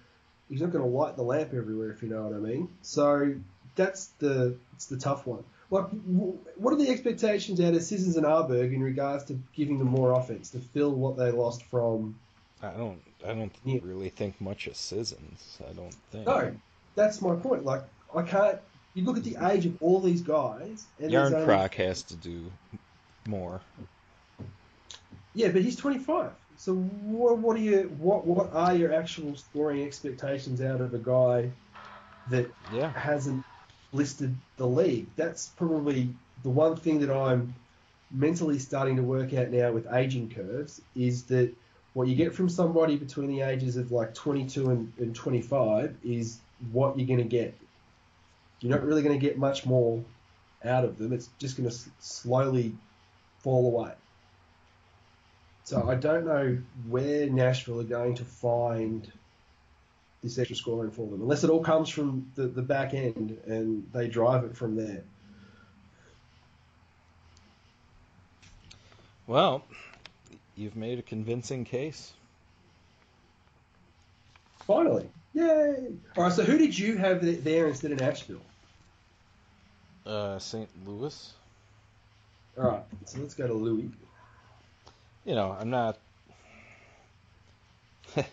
[0.50, 2.70] he's not going to light the lamp everywhere, if you know what I mean.
[2.82, 3.36] So
[3.76, 5.44] that's the it's the tough one.
[5.72, 5.86] Like,
[6.56, 10.14] what are the expectations out of Sissons and Aberg in regards to giving them more
[10.14, 12.18] offense to fill what they lost from?
[12.62, 13.80] I don't I don't Yeah.
[13.84, 15.60] really think much of Sissons.
[15.70, 16.26] I don't think.
[16.26, 16.56] No,
[16.96, 17.66] that's my point.
[17.66, 17.84] Like,
[18.16, 18.60] I can't.
[18.96, 22.52] You look at the age of all these guys, and Yarn only- has to do
[23.28, 23.62] more.
[25.36, 26.32] Yeah, but he's 25.
[26.60, 30.98] So what, what are you what what are your actual scoring expectations out of a
[30.98, 31.50] guy
[32.30, 32.92] that Yeah.
[32.92, 33.46] hasn't
[33.94, 35.08] listed the league?
[35.16, 36.10] That's probably
[36.44, 37.56] the one thing that I'm
[38.12, 41.50] mentally starting to work out now with aging curves is that
[41.94, 46.40] what you get from somebody between the ages of like 22 and, and 25 is
[46.74, 47.54] what you're going to get.
[48.60, 50.04] You're not really going to get much more
[50.66, 51.14] out of them.
[51.14, 52.74] It's just going to s- slowly
[53.40, 53.94] fall away.
[55.70, 59.08] So I don't know where Nashville are going to find
[60.24, 63.88] this extra scoring for them, unless it all comes from the, the back end and
[63.94, 65.04] they drive it from there.
[69.28, 69.64] Well,
[70.56, 72.14] you've made a convincing case.
[74.66, 75.90] Finally, yay!
[76.18, 78.42] All right, so who did you have there instead of Nashville?
[80.04, 80.68] Uh, St.
[80.88, 81.32] Louis.
[82.58, 83.92] All right, so let's go to Louis.
[85.30, 86.00] You know, I'm not.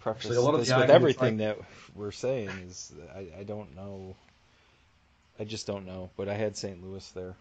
[0.00, 1.58] preface Actually, a lot of this with everything that
[1.94, 4.16] we're saying is I, I don't know.
[5.38, 6.84] I just don't know, but I had St.
[6.84, 7.36] Louis there.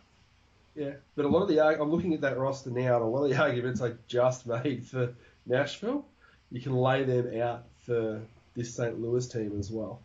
[0.76, 3.24] Yeah, but a lot of the I'm looking at that roster now, and a lot
[3.24, 5.16] of the arguments I just made for
[5.48, 6.06] Nashville,
[6.52, 8.22] you can lay them out for
[8.56, 9.02] this St.
[9.02, 10.02] Louis team as well.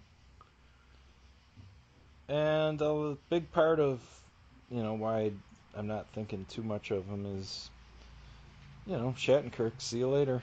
[2.27, 4.01] And a big part of,
[4.70, 5.33] you know, why
[5.77, 7.68] I'm not thinking too much of them is,
[8.88, 9.72] you know, Shattenkirk.
[9.79, 10.42] See you later.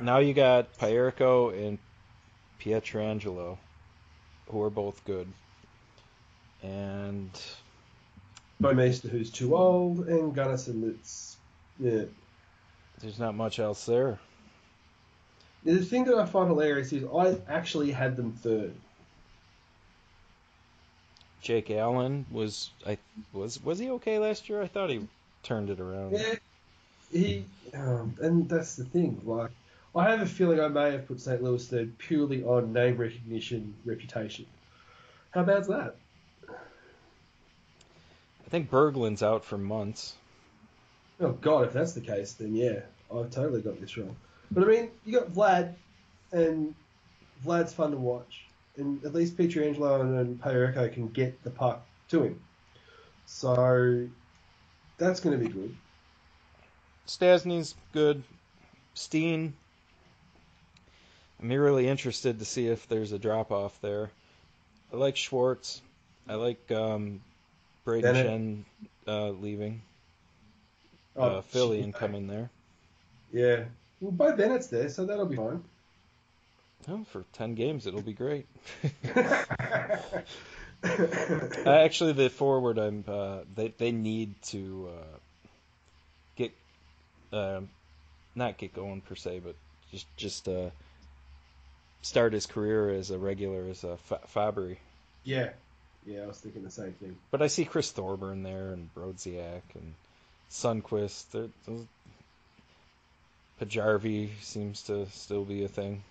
[0.00, 1.78] Now you got Parayko and
[2.58, 3.58] Pietrangelo,
[4.48, 5.28] who are both good.
[6.62, 7.30] And
[8.62, 11.36] Bouwmeester, who's too old, and Gunnarsson, that's
[11.78, 12.04] yeah.
[13.00, 14.18] There's not much else there.
[15.64, 18.74] The thing that I find hilarious is I actually had them third.
[21.40, 22.98] Jake Allen was I
[23.32, 24.62] was was he okay last year?
[24.62, 25.06] I thought he
[25.42, 26.12] turned it around.
[26.12, 26.34] Yeah,
[27.10, 29.20] he, um, and that's the thing.
[29.24, 29.50] Like,
[29.94, 31.42] I have a feeling I may have put St.
[31.42, 34.46] Louis third purely on name recognition, reputation.
[35.30, 35.96] How bad's that?
[36.48, 40.14] I think Berglund's out for months.
[41.20, 42.80] Oh God, if that's the case, then yeah,
[43.14, 44.16] I've totally got this wrong.
[44.50, 45.74] But I mean, you got Vlad,
[46.32, 46.74] and
[47.44, 48.44] Vlad's fun to watch,
[48.76, 52.40] and at least Pietrangelo and, and Parayko can get the puck to him.
[53.26, 54.08] So
[54.98, 55.74] that's going to be good.
[57.06, 58.22] Stastny's good.
[58.94, 59.54] Steen.
[61.40, 64.10] I'm really interested to see if there's a drop off there.
[64.92, 65.80] I like Schwartz.
[66.28, 67.20] I like um,
[67.86, 68.26] Brayden Bennett.
[68.26, 68.64] Schenn
[69.06, 69.80] uh, leaving.
[71.16, 71.86] Oh, uh, Philly shit.
[71.86, 72.50] incoming there.
[73.32, 73.64] Yeah.
[74.00, 75.62] Well, Beau Bennett's there, so that'll be fine.
[76.88, 78.46] Oh, for 10 games, it'll be great.
[80.82, 85.18] Uh, actually, the forward, I'm uh, they they need to uh,
[86.36, 86.52] get
[87.34, 87.68] um
[88.34, 89.56] not get going per se, but
[89.90, 90.70] just just uh,
[92.00, 93.98] start his career as a regular as a
[94.34, 94.78] Fabbri.
[95.24, 95.50] yeah.
[96.06, 97.14] Yeah, I was thinking the same thing.
[97.30, 99.92] But I see Chris Thorburn there and Brodziak and
[100.50, 101.50] Sundqvist.
[103.60, 106.02] Paajarvi seems to still be a thing.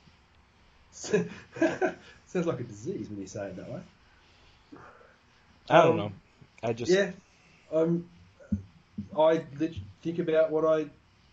[0.91, 3.81] Sounds like a disease when you say it that way.
[5.69, 6.11] I don't Um, know.
[6.63, 7.11] I just Yeah,
[7.71, 8.05] um,
[9.17, 9.43] I
[10.01, 10.87] think about what I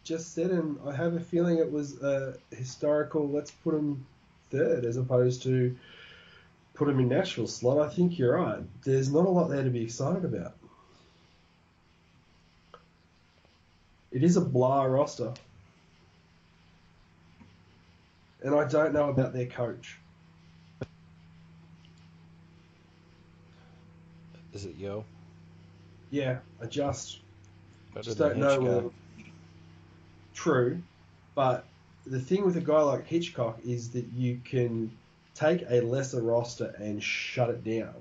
[0.05, 3.29] just said, and I have a feeling it was a historical.
[3.29, 4.07] Let's put them
[4.51, 5.77] third as opposed to
[6.75, 7.79] put them in Nashville slot.
[7.79, 8.63] I think you're right.
[8.85, 10.55] There's not a lot there to be excited about.
[14.13, 15.35] It is a blah roster,
[18.43, 19.99] and I don't know about their coach.
[24.53, 25.05] is it Yeo?
[26.11, 27.19] Yeah, I just
[27.95, 28.61] Better just don't know.
[28.61, 28.91] Whether-
[30.35, 30.83] True,
[31.35, 31.65] but
[32.07, 34.91] the thing with a guy like Hitchcock is that you can
[35.35, 37.95] take a lesser roster and shut it down.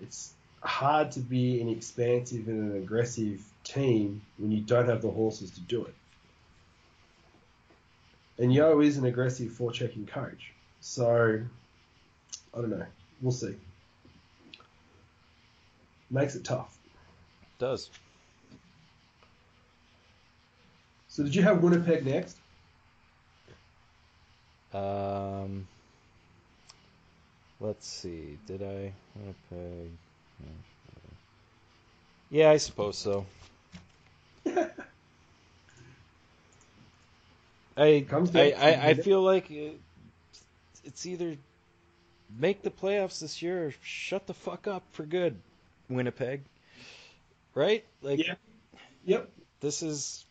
[0.00, 5.10] It's hard to be an expansive and an aggressive team when you don't have the
[5.10, 5.94] horses to do it.
[8.40, 11.42] And Yeo is an aggressive four checking coach, so
[12.54, 12.86] I don't know.
[13.20, 13.54] We'll see.
[16.10, 16.78] Makes it tough.
[17.58, 17.90] does.
[21.08, 22.38] So did you have Winnipeg next?
[24.72, 25.66] Um,
[27.60, 28.38] let's see.
[28.46, 29.90] Did I Winnipeg?
[32.30, 33.26] Yeah, I suppose so.
[37.80, 39.80] I I, I, I feel like it,
[40.84, 41.36] it's either
[42.38, 45.40] make the playoffs this year or shut the fuck up for good,
[45.88, 46.42] Winnipeg.
[47.54, 47.84] Right?
[48.02, 48.34] Like Yeah.
[49.04, 49.30] Yep.
[49.60, 50.26] this is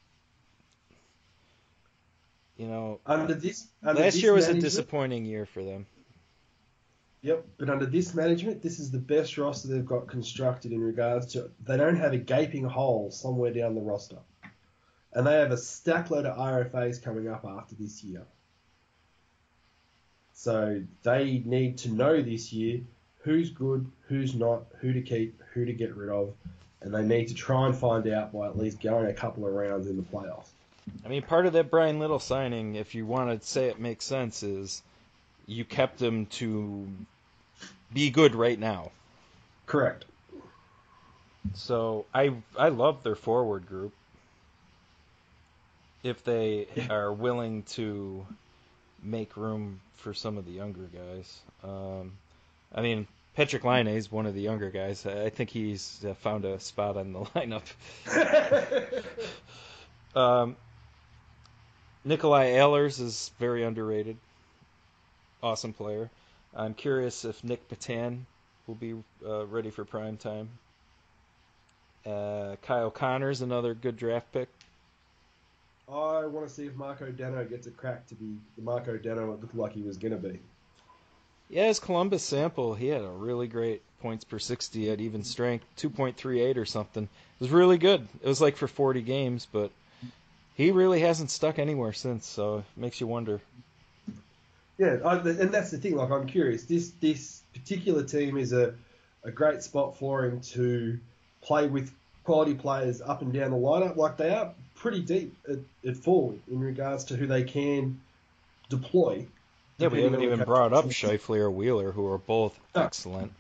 [2.58, 5.88] you know Under this, under last this year was a disappointing year for them.
[7.22, 11.34] Yep, but under this management, this is the best roster they've got constructed in regards
[11.34, 14.20] to they don't have a gaping hole somewhere down the roster,
[15.14, 18.26] and they have a stack load of RFAs coming up after this year.
[20.34, 22.82] So they need to know this year
[23.20, 26.34] who's good, who's not, who to keep, who to get rid of,
[26.82, 29.54] and they need to try and find out by at least going a couple of
[29.54, 30.50] rounds in the playoffs.
[31.06, 34.06] I mean, part of that Bryan Little signing, if you want to say it makes
[34.06, 34.82] sense, is
[35.46, 36.88] you kept him to
[37.94, 38.92] be good right now.
[39.66, 40.06] Correct.
[41.54, 43.94] So I I love their forward group.
[46.04, 48.26] If they are willing to
[49.04, 52.14] make room for some of the younger guys, um,
[52.74, 55.06] I mean Patrik Laine is one of the younger guys.
[55.06, 57.64] I think he's uh, found a spot on the lineup.
[60.16, 60.56] Um,
[62.04, 64.18] Nikolai Ehlers is very underrated.
[65.44, 66.10] Awesome player.
[66.56, 68.22] I'm curious if Nic Petan
[68.66, 68.96] will be
[69.26, 70.50] uh, ready for prime time.
[72.06, 74.50] Uh, Kyle Connor's another good draft pick.
[75.92, 79.34] I want to see if Marco Dano gets a crack to be the Marco Dano
[79.34, 80.40] it looked like he was going to be.
[81.50, 85.66] Yeah, his Columbus sample, he had a really great points per 60 at even strength,
[85.78, 87.04] 2.38 or something.
[87.04, 87.10] It
[87.40, 88.08] was really good.
[88.22, 89.72] It was like for 40 games, but
[90.56, 93.42] he really hasn't stuck anywhere since, so it makes you wonder.
[94.78, 95.96] Yeah, I, and that's the thing.
[95.96, 96.64] Like, I'm curious.
[96.64, 98.76] This this particular team is a,
[99.24, 101.00] a great spot for him to
[101.42, 101.92] play with
[102.24, 103.98] quality players up and down the lineup.
[103.98, 108.00] Like they are pretty deep at, at forward in regards to who they can
[108.70, 109.26] deploy.
[109.78, 110.86] Yeah, we haven't even brought up.
[110.86, 112.84] Scheifele or Wheeler, who are both No.
[112.84, 113.32] excellent.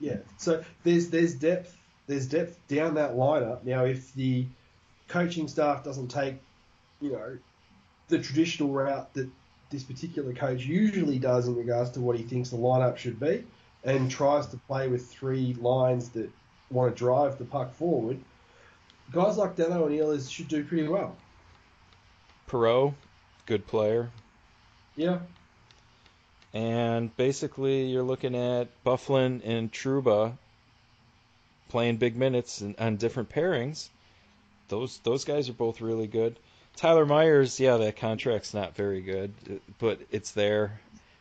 [0.00, 1.76] Yeah, so there's there's depth
[2.06, 3.64] there's depth down that lineup.
[3.64, 4.46] Now, if the
[5.08, 6.36] coaching staff doesn't take,
[7.00, 7.36] you know,
[8.08, 9.28] the traditional route that
[9.70, 13.44] this particular coach usually does in regards to what he thinks the lineup should be,
[13.84, 16.28] and tries to play with three lines that
[16.70, 18.18] want to drive the puck forward,
[19.12, 21.16] guys like Dano and Ehlers should do pretty well.
[22.48, 22.94] Perreault,
[23.46, 24.10] good player.
[24.96, 25.20] Yeah,
[26.52, 30.36] And basically, you're looking at Byfuglien and Trouba
[31.68, 33.88] playing big minutes and, on different pairings.
[34.68, 36.36] Those those guys are both really good.
[36.76, 39.32] Tyler Myers, yeah, that contract's not very good,
[39.78, 40.80] but it's there.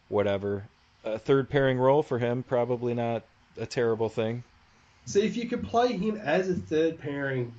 [0.10, 0.66] Whatever.
[1.04, 3.24] A third pairing role for him, probably not
[3.58, 4.44] a terrible thing.
[5.06, 7.54] See, if you could play him as a third pairing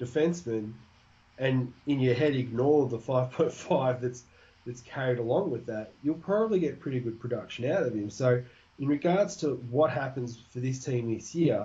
[0.00, 0.72] defenseman
[1.38, 4.24] and in your head ignore the 5.5 that's
[4.66, 8.10] that's carried along with that, you'll probably get pretty good production out of him.
[8.10, 8.42] So,
[8.78, 11.64] in regards to what happens for this team this year,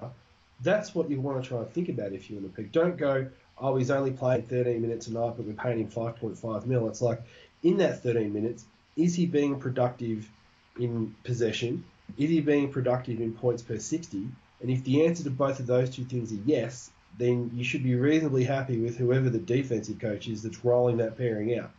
[0.62, 2.72] that's what you want to try and think about if you're in the pick.
[2.72, 3.28] Don't go,
[3.58, 6.88] oh, he's only playing 13 minutes a night, but we're paying him 5.5 mil.
[6.88, 7.22] It's like,
[7.64, 8.66] in that 13 minutes,
[8.96, 10.30] is he being productive
[10.80, 11.84] in possession?
[12.18, 14.28] Is he being productive in points per 60?
[14.62, 17.84] And if the answer to both of those two things are yes, then you should
[17.84, 21.72] be reasonably happy with whoever the defensive coach is that's rolling that pairing out.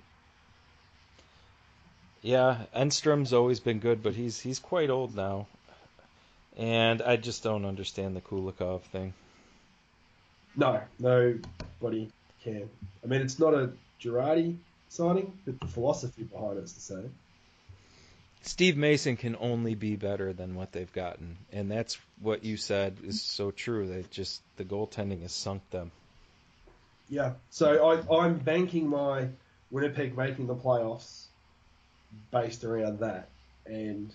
[2.23, 5.47] Yeah, Enstrom's always been good, but he's he's quite old now.
[6.57, 9.15] And I just don't understand the Kulikov thing.
[10.55, 12.11] No, nobody
[12.45, 12.69] can.
[13.03, 14.57] I mean, it's not a Girardi
[14.89, 17.13] signing, but the philosophy behind it's the same.
[18.43, 22.97] Steve Mason can only be better than what they've gotten, and that's what you said
[23.05, 23.87] is so true.
[23.87, 25.93] They just the goaltending has sunk them.
[27.09, 27.35] Yeah.
[27.51, 29.29] So I, I'm banking my
[29.71, 31.27] Winnipeg making the playoffs
[32.33, 33.29] based around that,
[33.67, 34.13] and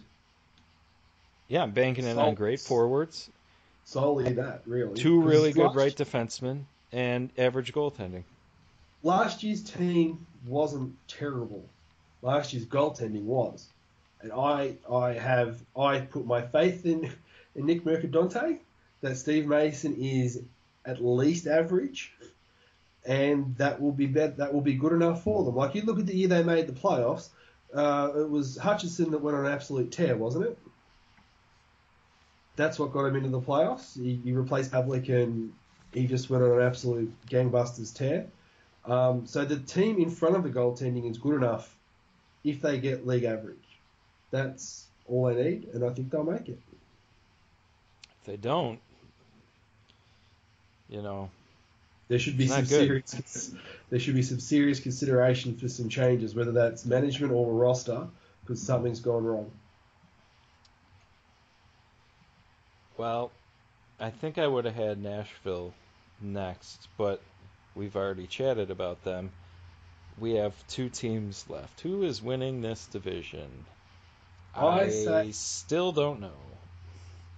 [1.48, 3.30] Yeah, I'm banking it on great forwards,
[3.86, 4.96] solely that really.
[4.96, 8.24] two really good right defensemen, and average goaltending.
[9.04, 11.64] last year's team wasn't terrible.
[12.22, 13.68] Last year's goaltending was,
[14.22, 17.12] and I I have I put my faith in
[17.56, 18.60] in Nick Mercadante
[19.02, 20.42] that Steve Mason is
[20.86, 22.14] at least average,
[23.06, 25.56] and that will be bet that will be good enough for them.
[25.56, 27.30] Like you look at the year they made the playoffs,
[27.74, 30.58] uh, it was Hutchinson that went on an absolute tear, wasn't it?
[32.56, 34.02] That's what got him into the playoffs.
[34.02, 35.54] He, he replaced Pavelec and
[35.94, 38.28] he just went on an absolute gangbusters tear.
[38.86, 41.76] Um, so the team in front of the goaltending is good enough
[42.44, 43.58] if they get league average.
[44.32, 46.60] That's all they need, and I think they'll make it.
[48.20, 48.80] If they don't,
[50.90, 51.30] you know,
[52.10, 52.68] There should be some good.
[53.10, 53.52] serious.
[53.90, 58.08] There should be some serious consideration for some changes, whether that's management or roster,
[58.42, 59.52] because something's gone wrong.
[62.98, 63.32] well,
[64.00, 65.74] I think I would have had Nashville
[66.22, 67.22] next, but
[67.76, 69.32] we've already chatted about them.
[70.20, 71.82] We have two teams left.
[71.82, 73.66] Who is winning this division?
[74.58, 76.32] I say- still don't know.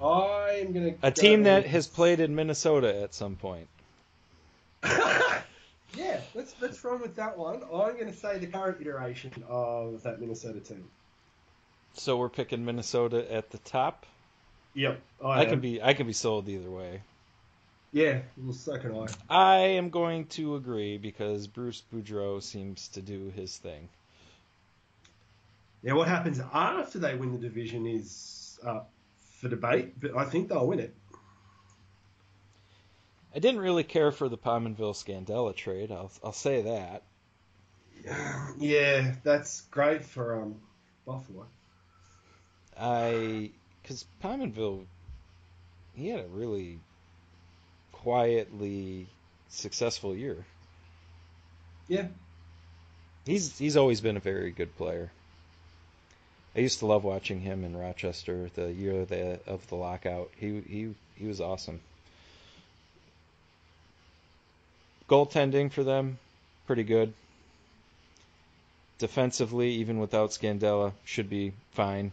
[0.01, 3.67] I am gonna A go team that has played in Minnesota at some point.
[4.83, 7.63] yeah, let's let's run with that one.
[7.63, 10.85] I'm going to say the current iteration of that Minnesota team.
[11.95, 14.05] So we're picking Minnesota at the top.
[14.73, 17.01] Yep, I can be I can be sold either way.
[17.91, 19.07] Yeah, well, so can I.
[19.29, 23.89] I am going to agree because Bruce Boudreau seems to do his thing.
[25.83, 28.91] Now, what happens after they win the division is up
[29.39, 30.93] for debate, but I think they'll win it.
[33.33, 35.91] I didn't really care for the Pominville Scandella trade.
[35.91, 37.03] I'll I'll say that.
[38.57, 40.55] Yeah, that's great for um,
[41.05, 41.45] Buffalo.
[42.77, 43.51] I
[43.81, 44.85] because Pominville,
[45.93, 46.79] he had a really
[47.91, 49.07] quietly
[49.47, 50.45] successful year.
[51.87, 52.07] Yeah,
[53.25, 55.11] He's he's always been a very good player.
[56.59, 60.29] I used to love watching him in Rochester the year of the of the lockout.
[60.35, 61.79] He he he was awesome.
[65.07, 66.19] Goaltending for them,
[66.67, 67.13] pretty good.
[68.97, 72.11] Defensively, even without Scandella, should be fine.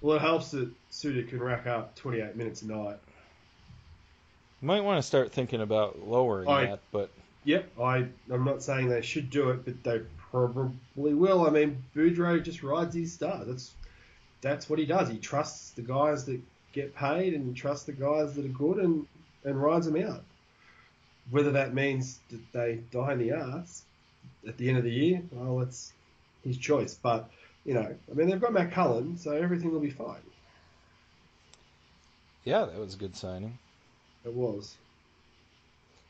[0.00, 2.98] well, it helps that Suter can rack up 28 minutes a night.
[4.62, 7.10] You might want to start thinking about lowering I- that, but
[7.42, 10.02] Yep, I I'm not saying they should do it, but they
[10.34, 11.46] probably will.
[11.46, 13.44] I mean, Boudreau just rides his star.
[13.44, 13.72] That's
[14.40, 15.08] that's what he does.
[15.08, 16.40] He trusts the guys that
[16.72, 19.06] get paid and trusts the guys that are good, and
[19.44, 20.24] and rides them out.
[21.30, 23.84] Whether that means that they die in the ass
[24.46, 25.92] at the end of the year, well, it's
[26.42, 26.94] his choice.
[26.94, 27.30] But
[27.64, 30.16] you know, I mean, they've got Matt Cullen, so everything will be fine.
[32.42, 33.56] Yeah, that was a good signing.
[34.24, 34.74] It was.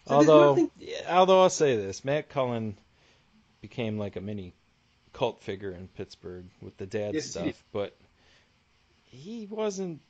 [0.09, 0.71] So although, nothing...
[1.09, 2.77] although I'll say this, Matt Cullen
[3.69, 4.53] became like a mini
[5.15, 7.97] cult figure in Pittsburgh with the dad yes, stuff, he but
[9.05, 10.01] he wasn't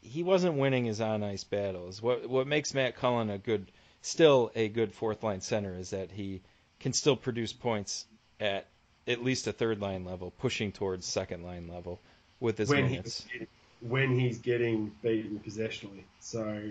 [0.00, 2.00] he wasn't winning his on ice battles.
[2.00, 3.66] What what makes Matt Cullen a good
[4.00, 6.42] still a good fourth line center is that he
[6.78, 8.06] can still produce points
[8.38, 8.66] at
[9.08, 12.00] at least a third line level, pushing towards second line level
[12.38, 13.26] with his when minutes.
[13.32, 13.48] He's,
[13.80, 16.62] when he's getting beaten possessionally, so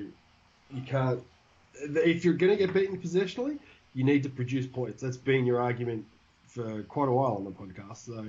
[0.74, 1.20] you can't.
[1.74, 3.58] If you're going to get beaten possessionally,
[3.94, 5.02] you need to produce points.
[5.02, 6.06] That's been your argument
[6.48, 8.06] for quite a while on the podcast.
[8.06, 8.26] So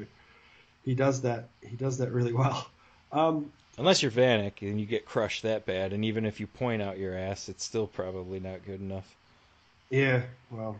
[0.84, 1.48] he does that.
[1.60, 2.66] He does that really well.
[3.14, 6.80] Um, Unless you're Vanek and you get crushed that bad, and even if you point
[6.80, 9.04] out your ass, it's still probably not good enough.
[9.90, 10.76] Yeah, well,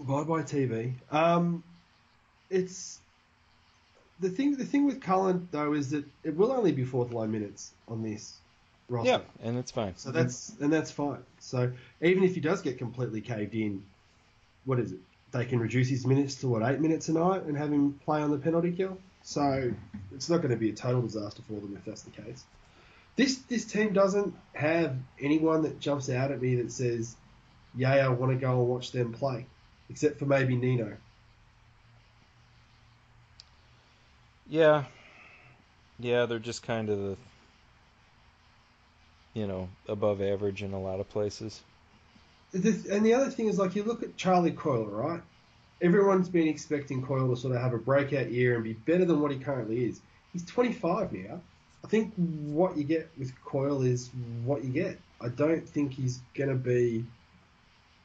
[0.00, 0.94] bye bye TV.
[1.12, 1.62] Um,
[2.50, 2.98] it's
[4.18, 4.56] the thing.
[4.56, 8.02] The thing with Cullen though is that it will only be fourth line minutes on
[8.02, 8.36] this
[8.88, 9.10] roster.
[9.10, 9.96] Yeah, and it's fine.
[9.96, 11.22] So that's and that's fine.
[11.38, 13.84] So even if he does get completely caved in,
[14.64, 14.98] what is it?
[15.30, 18.20] They can reduce his minutes to what eight minutes a night and have him play
[18.20, 18.98] on the penalty kill.
[19.22, 19.72] So
[20.14, 22.44] it's not going to be a total disaster for them if that's the case.
[23.16, 27.16] This this team doesn't have anyone that jumps out at me that says,
[27.76, 29.44] "Yay, I want to go and watch them play,"
[29.90, 30.96] except for maybe Nino.
[34.48, 34.84] Yeah,
[35.98, 37.16] yeah, they're just kind of the,
[39.38, 41.62] you know, above average in a lot of places.
[42.52, 45.22] and the other thing is, like, you look at Charlie Coyle, right?
[45.80, 49.20] everyone's been expecting Coyle to sort of have a breakout year and be better than
[49.20, 50.00] what he currently is.
[50.32, 51.40] He's 25 now.
[51.84, 54.10] I think what you get with Coyle is
[54.44, 54.98] what you get.
[55.20, 57.04] I don't think he's going to be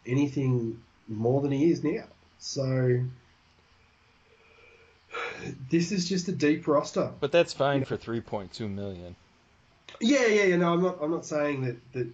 [0.05, 2.05] anything more than he is now.
[2.37, 3.03] So
[5.69, 7.11] this is just a deep roster.
[7.19, 7.85] But that's fine you know?
[7.85, 9.15] for 3.2 million.
[9.99, 10.55] Yeah, yeah, yeah.
[10.57, 10.97] No, I'm not.
[11.01, 12.07] I'm not saying that that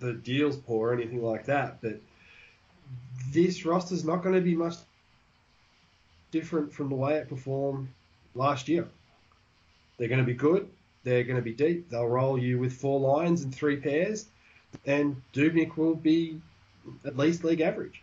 [0.00, 1.80] the deal's poor or anything like that.
[1.80, 2.00] But
[3.32, 4.74] this roster's not going to be much
[6.30, 7.88] different from the way it performed
[8.34, 8.88] last year.
[9.98, 10.68] They're going to be good.
[11.04, 11.90] They're going to be deep.
[11.90, 14.26] They'll roll you with four lines and three pairs,
[14.86, 16.40] and Dubnyk will be
[17.04, 18.02] at least league average.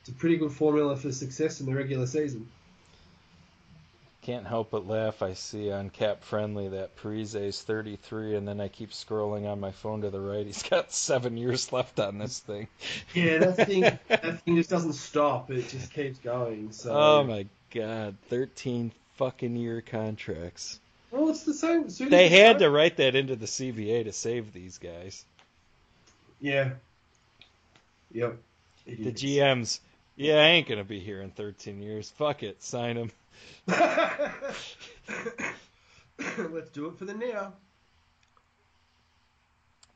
[0.00, 2.48] It's a pretty good formula for success in the regular season.
[4.26, 5.22] Can't help but laugh.
[5.22, 9.70] I see on Cap Friendly that Parise's 33, and then I keep scrolling on my
[9.70, 10.44] phone to the right.
[10.44, 12.66] He's got seven years left on this thing.
[13.14, 15.52] Yeah, that thing that thing just doesn't stop.
[15.52, 16.72] It just keeps going.
[16.72, 16.92] So.
[16.92, 20.80] Oh my god, 13 fucking year contracts.
[21.12, 21.86] Well, it's the same.
[22.10, 25.24] They had to write that into the CBA to save these guys.
[26.40, 26.70] Yeah.
[28.10, 28.38] Yep.
[28.86, 29.78] The GMs.
[30.16, 32.10] Yeah, I ain't gonna be here in 13 years.
[32.18, 33.12] Fuck it, sign him.
[36.38, 37.54] Let's do it for the now.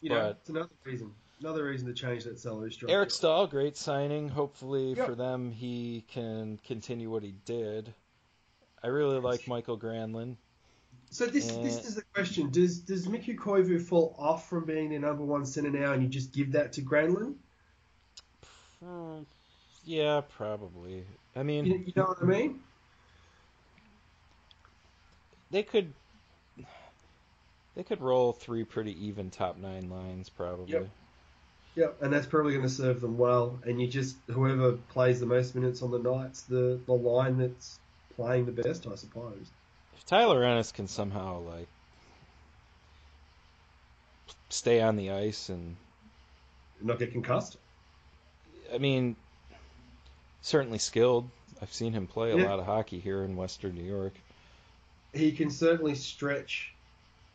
[0.01, 1.13] You know, but, it's another reason.
[1.41, 2.95] Another reason to change that salary structure.
[2.95, 4.29] Eric Staal, great signing.
[4.29, 5.07] Hopefully yep.
[5.07, 7.93] for them, he can continue what he did.
[8.83, 10.37] I really like Michael Granlund.
[11.11, 11.65] So this and...
[11.65, 15.45] this is the question: Does does Mikko Koivu fall off from being the number one
[15.45, 17.35] center now, and you just give that to Granlund?
[18.83, 19.21] Hmm,
[19.85, 21.05] yeah, probably.
[21.35, 22.61] I mean, you, you know what I mean?
[25.51, 25.93] They could
[27.77, 30.73] they could roll three pretty even top nine lines probably.
[30.73, 30.89] Yep.
[31.77, 33.61] Yep, and that's probably going to serve them well.
[33.65, 37.79] And you just whoever plays the most minutes on the nights, the the line that's
[38.17, 39.51] playing the best, I suppose.
[39.97, 41.69] If Tyler Ennis can somehow like
[44.49, 45.77] stay on the ice and
[46.81, 47.57] not get concussed.
[48.75, 49.15] I mean,
[50.43, 51.31] certainly skilled.
[51.63, 52.49] I've seen him play a yeah.
[52.49, 54.15] lot of hockey here in Western New York
[55.13, 56.73] he can certainly stretch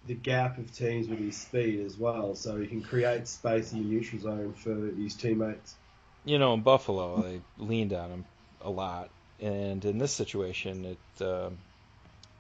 [0.08, 3.80] the gap of teams with his speed as well, so he can create space in
[3.80, 5.76] the neutral zone for his teammates.
[6.24, 8.26] You know, in Buffalo, they leaned on him
[8.62, 9.10] a lot,
[9.40, 11.50] and in this situation, it uh,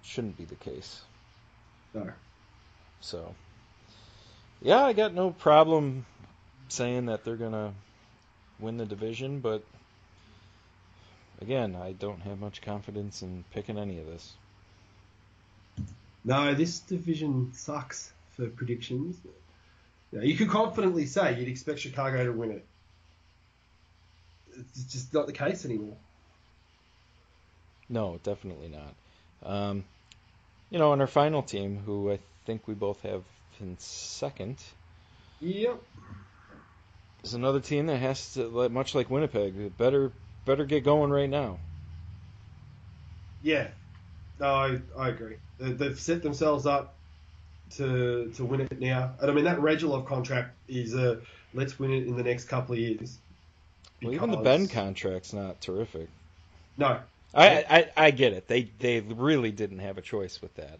[0.03, 1.01] shouldn't be the case.
[1.93, 2.09] No.
[3.01, 3.35] So,
[4.61, 6.05] yeah, I got no problem
[6.67, 7.73] saying that they're gonna
[8.59, 9.63] win the division, but
[11.41, 14.33] again, I don't have much confidence in picking any of this.
[16.25, 19.15] No, this division sucks for predictions.
[20.11, 22.65] You, you could confidently say you'd expect Chicago to win it.
[24.57, 25.95] It's just not the case anymore.
[27.87, 28.95] No, definitely not.
[29.43, 29.83] Um,
[30.71, 33.23] you know, and our final team, who I think we both have
[33.59, 34.57] in second.
[35.41, 35.79] Yep.
[37.23, 40.11] Is another team that has to, much like Winnipeg, better
[40.45, 41.59] better get going right now.
[43.43, 43.67] Yeah,
[44.39, 45.35] no, I, I agree.
[45.59, 46.95] They've set themselves up
[47.77, 51.19] to to win it now, and I mean that Radulov contract is a
[51.53, 53.17] let's win it in the next couple of years.
[54.01, 56.09] Well, even the Benn contract's not terrific.
[56.77, 56.99] No,
[57.33, 58.47] I, I I get it.
[58.47, 60.79] They they really didn't have a choice with that,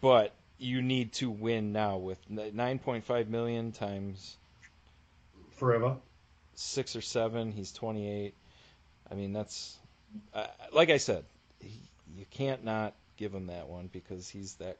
[0.00, 4.36] but you need to win now with 9.5 million times
[5.52, 5.96] forever
[6.60, 7.52] six or seven.
[7.52, 8.34] He's 28.
[9.10, 9.76] I mean that's
[10.34, 11.24] uh, like I said,
[11.60, 11.80] he,
[12.16, 14.78] you can't not give him that one because he's that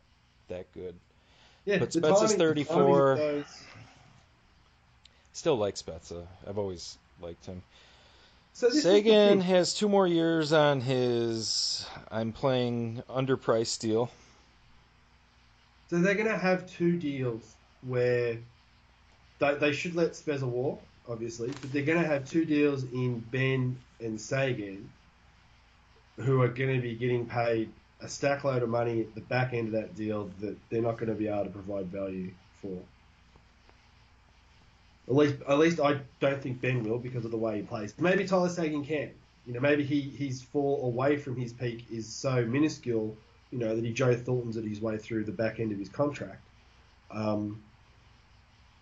[0.48, 0.96] that good.
[1.66, 3.44] Yeah, but Spezza's 34.
[5.32, 6.26] Still like Spezza.
[6.48, 7.62] I've always liked him.
[8.54, 14.10] So Seguin has two more years on his I'm playing underpriced deal.
[15.88, 18.38] So they're going to have two deals where
[19.38, 23.20] they, they should let Spezza walk, obviously, but they're going to have two deals in
[23.30, 24.88] Benn and Seguin
[26.16, 27.70] who are going to be getting paid
[28.02, 30.96] a stack load of money at the back end of that deal that they're not
[30.96, 32.30] going to be able to provide value
[32.60, 32.76] for.
[35.08, 37.94] At least, at least I don't think Benn will because of the way he plays.
[37.98, 39.10] Maybe Tyler Seguin can.
[39.46, 43.16] You know, maybe he his fall away from his peak is so minuscule,
[43.50, 45.88] you know, that he Joe Thornton's at his way through the back end of his
[45.88, 46.40] contract.
[47.10, 47.62] Um,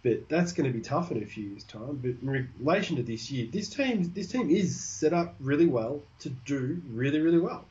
[0.02, 1.96] but that's going to be tough in a few years' time.
[2.02, 6.02] But in relation to this year, this team this team is set up really well
[6.20, 7.64] to do really really well.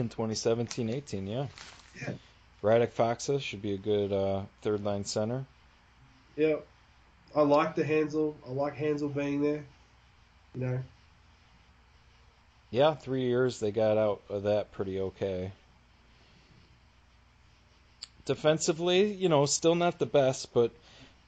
[0.00, 1.46] In 2017-18, yeah.
[2.00, 2.14] Yeah.
[2.62, 5.44] Radek Faksa should be a good uh, third line center.
[6.36, 6.56] Yeah.
[7.36, 8.34] I like the Hanzal.
[8.48, 9.62] I like Hanzal being there.
[10.54, 10.78] You know.
[12.70, 15.52] Yeah, three years they got out of that pretty okay.
[18.24, 20.70] Defensively, you know, still not the best, but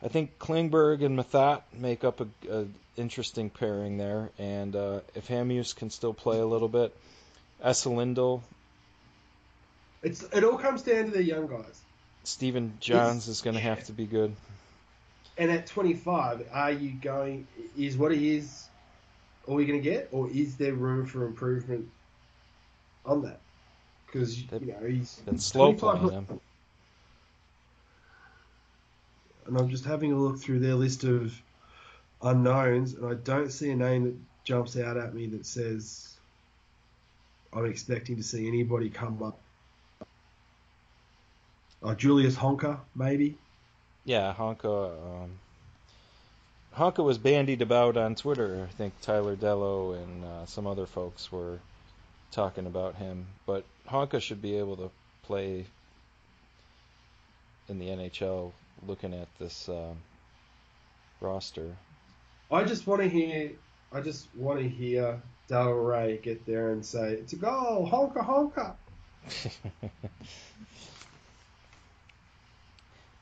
[0.03, 2.65] I think Klingberg and Methot make up a, a
[2.97, 4.31] interesting pairing there.
[4.39, 6.97] And uh, if Hamhuis can still play a little bit,
[7.63, 8.43] Esa Lindell.
[10.03, 11.81] It's it all comes down to the young guys.
[12.25, 13.75] Stephen Johns it's, is going to yeah.
[13.75, 14.35] have to be good.
[15.39, 17.47] And at 25, are you going?
[17.77, 18.69] Is what he is
[19.47, 21.89] all you're going to get, or is there room for improvement
[23.05, 23.41] on that?
[24.07, 26.41] Because you know he's been slow playing him.
[29.47, 31.35] And I'm just having a look through their list of
[32.23, 36.17] unknowns, and I don't see a name that jumps out at me that says
[37.53, 39.39] I'm expecting to see anybody come up.
[41.83, 43.37] Uh, Julius Honka, maybe.
[44.05, 44.93] Yeah, Honka.
[44.93, 45.31] Um,
[46.77, 48.67] Honka was bandied about on Twitter.
[48.69, 51.59] I think Tyler Dellow and uh, some other folks were
[52.31, 54.91] talking about him, but Honka should be able to
[55.23, 55.67] play
[57.69, 58.53] in the NHL.
[58.85, 59.97] Looking at this um,
[61.21, 61.77] roster,
[62.51, 63.53] I just want to hear.
[63.93, 68.27] I just want to hear Del Ray get there and say, "It's a goal, honka
[68.27, 68.75] honka."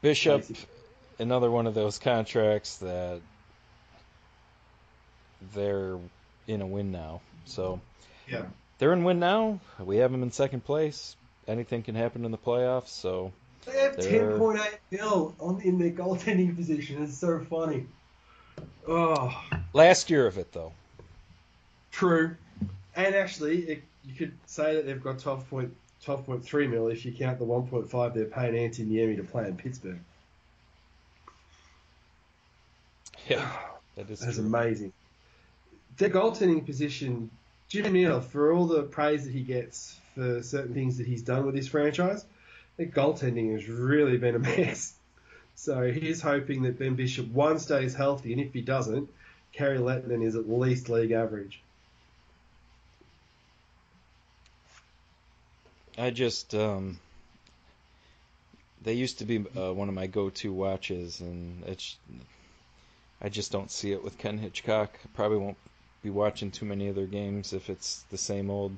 [0.03, 0.44] Bishop,
[1.18, 3.20] another one of those contracts that
[5.55, 5.98] they're
[6.46, 7.20] in a win now.
[7.44, 7.80] So
[8.28, 8.44] yeah,
[8.78, 9.61] they're in win now.
[9.78, 11.16] We have them in second place.
[11.46, 12.88] Anything can happen in the playoffs.
[12.88, 13.32] So
[13.66, 17.03] they have ten point eight mil on in their goaltending position.
[17.03, 17.86] It's so funny.
[18.88, 20.72] Oh, last year of it though.
[21.92, 22.36] True,
[22.94, 25.74] and actually, it, you could say that they've got 12 point,
[26.07, 30.01] 12.3 mil if you count the 1.5 they're paying Antti Niemi to play in Pittsburgh.
[33.28, 33.46] Yeah,
[33.96, 34.46] that is That's true.
[34.46, 34.92] amazing.
[35.98, 37.30] Their goaltending position,
[37.68, 41.44] Jim Nill, for all the praise that he gets for certain things that he's done
[41.44, 42.24] with this franchise,
[42.76, 44.94] their goaltending has really been a mess.
[45.55, 49.11] So he's hoping that Ben Bishop one stays healthy, and if he doesn't,
[49.53, 51.61] Kari Lehtonen is at least league average.
[55.99, 56.99] I just um,
[58.82, 61.97] they used to be uh, one of my go-to watches, and it's
[63.20, 64.99] I just don't see it with Ken Hitchcock.
[65.05, 65.59] I probably won't
[66.03, 68.76] be watching too many other games if it's the same old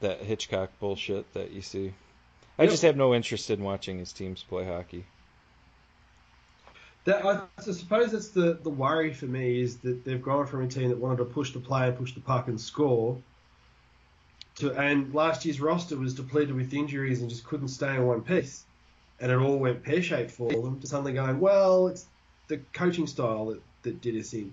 [0.00, 1.92] that Hitchcock bullshit that you see.
[2.58, 2.70] I yep.
[2.70, 5.04] just have no interest in watching his teams play hockey.
[7.04, 10.62] That, I, I, suppose that's the, the worry for me is that they've gone from
[10.62, 13.16] a team that wanted to push the play and push the puck and score
[14.58, 18.22] to and last year's roster was depleted with injuries and just couldn't stay in one
[18.22, 18.64] piece,
[19.20, 20.80] and it all went pear shaped for them.
[20.80, 22.06] To suddenly going, well, it's
[22.48, 24.52] the coaching style that, that did us in.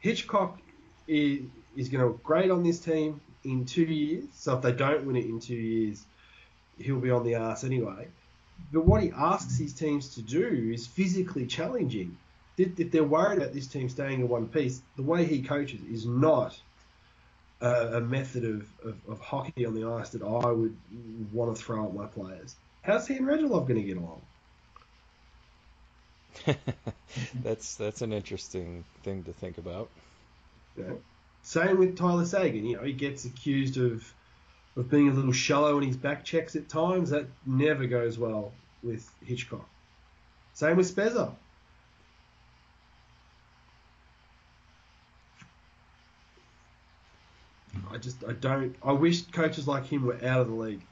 [0.00, 0.58] Hitchcock
[1.06, 1.42] is,
[1.76, 4.24] is going to grade on this team in two years.
[4.34, 6.04] So if they don't win it in two years,
[6.78, 8.08] he'll be on the arse anyway.
[8.72, 12.16] but what he asks his teams to do is physically challenging.
[12.58, 16.06] If they're worried about this team staying in one piece, the way he coaches is
[16.06, 16.58] not
[17.60, 20.76] a, a method of, of, of hockey on the ice that I would
[21.32, 22.54] want to throw at my players.
[22.82, 24.22] How's he and Radulov going to get along?
[27.42, 29.88] that's that's an interesting thing to think about.
[30.76, 30.92] Yeah.
[31.42, 32.66] Same with Tyler Seguin.
[32.66, 34.12] You know, he gets accused of
[34.76, 37.10] of being a little shallow in his back checks at times.
[37.10, 38.52] That never goes well
[38.82, 39.66] with Hitchcock.
[40.52, 41.32] Same with Spezza.
[47.96, 50.82] I just I don't I wish coaches like him were out of the league.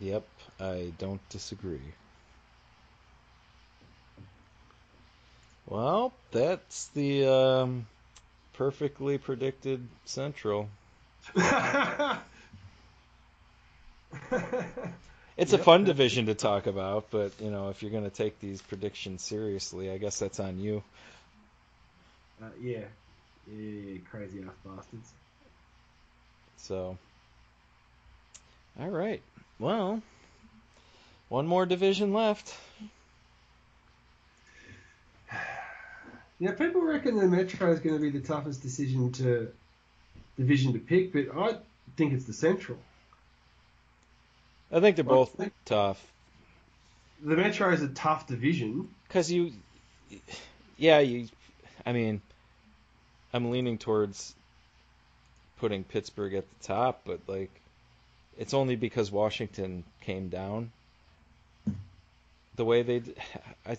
[0.00, 0.26] Yep,
[0.58, 1.94] I don't disagree.
[5.66, 7.86] Well, that's the um,
[8.54, 10.70] perfectly predicted Central.
[15.36, 15.54] It's Yep.
[15.54, 18.62] a fun division to talk about, but you know, if you're going to take these
[18.62, 20.84] predictions seriously, I guess that's on you.
[22.42, 22.84] Uh, yeah.
[23.56, 25.10] Yeah, yeah, crazy ass bastards.
[26.56, 26.96] So,
[28.78, 29.22] all right.
[29.58, 30.02] Well,
[31.28, 32.54] one more division left.
[36.38, 39.52] Yeah, people reckon the Metro is going to be the toughest decision to
[40.38, 41.56] division to pick, but I
[41.96, 42.78] think it's the Central.
[44.72, 46.02] I think they're both think- tough
[47.22, 48.88] The Metro is a tough division.
[49.06, 49.52] because you,
[50.78, 51.28] yeah, you.
[51.84, 52.22] I mean,
[53.32, 54.34] I'm leaning towards
[55.58, 57.50] putting Pittsburgh at the top, but like,
[58.38, 60.70] it's only because Washington came down.
[62.56, 63.02] The way they,
[63.66, 63.76] I,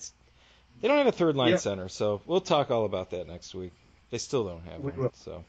[0.81, 1.57] they don't have a third line Yeah.
[1.57, 3.73] center, so we'll talk all about that next week.
[4.11, 5.13] They still don't have We one, will.
[5.13, 5.43] so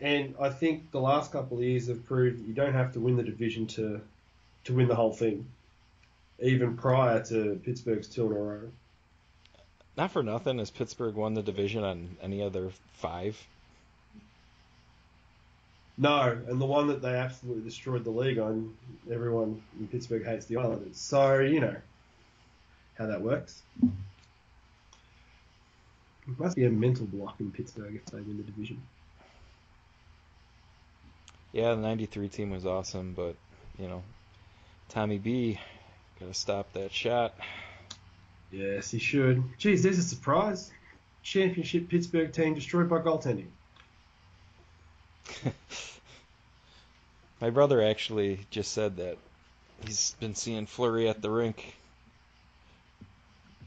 [0.00, 3.00] And I think the last couple of years have proved that you don't have to
[3.00, 4.00] win the division to
[4.64, 5.46] to win the whole thing,
[6.40, 8.70] even prior to Pittsburgh's two in a row.
[9.98, 13.36] Not for nothing has Pittsburgh won the division on any other five.
[15.98, 18.72] No, and the one that they absolutely destroyed the league on,
[19.10, 20.96] everyone in Pittsburgh hates the Islanders.
[20.96, 21.74] So, you know
[22.96, 23.60] how that works.
[23.82, 23.88] It
[26.38, 28.80] must be a mental block in Pittsburgh if they win the division.
[31.52, 33.34] Yeah, the '93 team was awesome, but
[33.80, 34.04] you know,
[34.90, 35.58] Tommy B,
[36.20, 37.34] gotta stop that shot.
[38.50, 39.42] Yes, he should.
[39.58, 40.70] Geez, there's a surprise.
[41.22, 43.48] Championship Pittsburgh team destroyed by goaltending.
[47.40, 49.18] My brother actually just said that
[49.84, 51.76] he's been seeing Fleury at the rink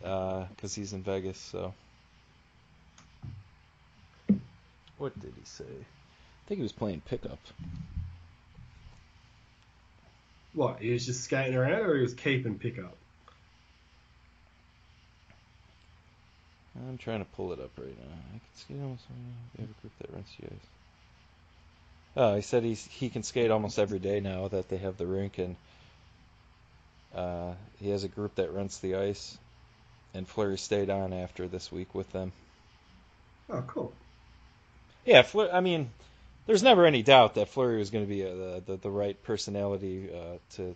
[0.03, 1.38] uh, because he's in Vegas.
[1.38, 1.73] So,
[4.97, 5.63] what did he say?
[5.65, 7.39] I think he was playing pickup.
[10.53, 12.97] What, he was just skating around or he was keeping pickup?
[16.76, 18.13] I'm trying to pull it up right now.
[18.30, 19.03] I can skate almost.
[19.57, 20.67] We have a group that rents the ice.
[22.15, 25.07] Oh, he said he's he can skate almost every day now that they have the
[25.07, 25.55] rink, and
[27.15, 29.38] uh, he has a group that rents the ice.
[30.13, 32.34] And Fleury stayed on after this week with them.
[33.49, 33.93] Oh, cool.
[35.05, 35.91] Yeah, Fleur, I mean,
[36.47, 39.22] there's never any doubt that Fleury was going to be a, the, the the right
[39.24, 40.76] personality uh, to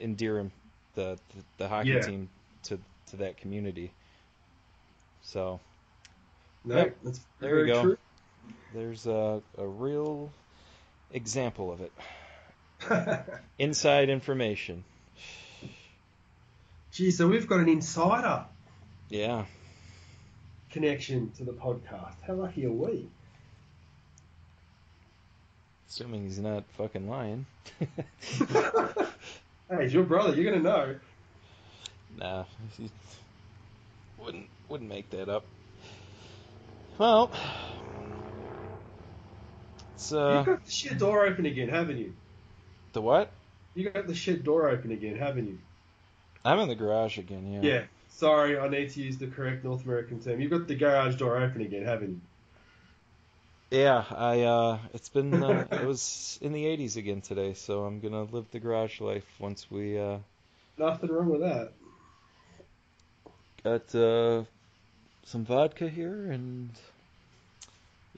[0.00, 0.52] endear him
[0.94, 2.04] the the, the hockey Yeah.
[2.06, 2.28] team
[2.64, 2.78] to
[3.10, 3.92] to that community.
[5.24, 5.60] So
[6.64, 6.94] No, There
[7.40, 7.82] very we go.
[7.82, 7.98] true.
[8.74, 10.30] there's a a real
[11.10, 11.92] example of it.
[13.58, 14.84] Inside information.
[16.92, 18.44] Gee, so we've got an insider
[19.08, 19.46] Yeah.
[20.70, 22.14] connection to the podcast.
[22.26, 23.08] How lucky are we?
[25.88, 27.46] Assuming he's not fucking lying.
[27.78, 27.86] hey,
[29.70, 30.34] it's your brother.
[30.34, 30.96] You're to know.
[32.18, 32.44] nah,
[32.76, 32.90] he
[34.18, 35.44] wouldn't wouldn't make that up.
[36.98, 37.30] Well,
[39.94, 40.16] it's uh.
[40.16, 42.14] You've uh got the shit door open again, haven't you?
[42.92, 43.30] the what?
[43.74, 45.58] You got the shit door open again, haven't you?
[46.44, 47.52] I'm in the garage again.
[47.52, 47.60] Yeah.
[47.62, 47.82] Yeah.
[48.10, 50.40] Sorry, I need to use the correct North American term.
[50.40, 52.20] You've got the garage door open again, haven't you?
[53.78, 58.00] Yeah, I uh it's been uh, it was in the 80s again today, so I'm
[58.00, 60.18] to live the garage life once we uh
[60.78, 61.72] Nothing wrong with that.
[63.64, 64.44] Got uh
[65.24, 66.70] some vodka here and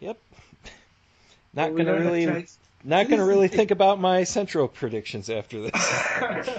[0.00, 0.18] yep.
[1.54, 2.46] Not Well, going to really
[2.84, 5.72] not to really think about my central predictions after this.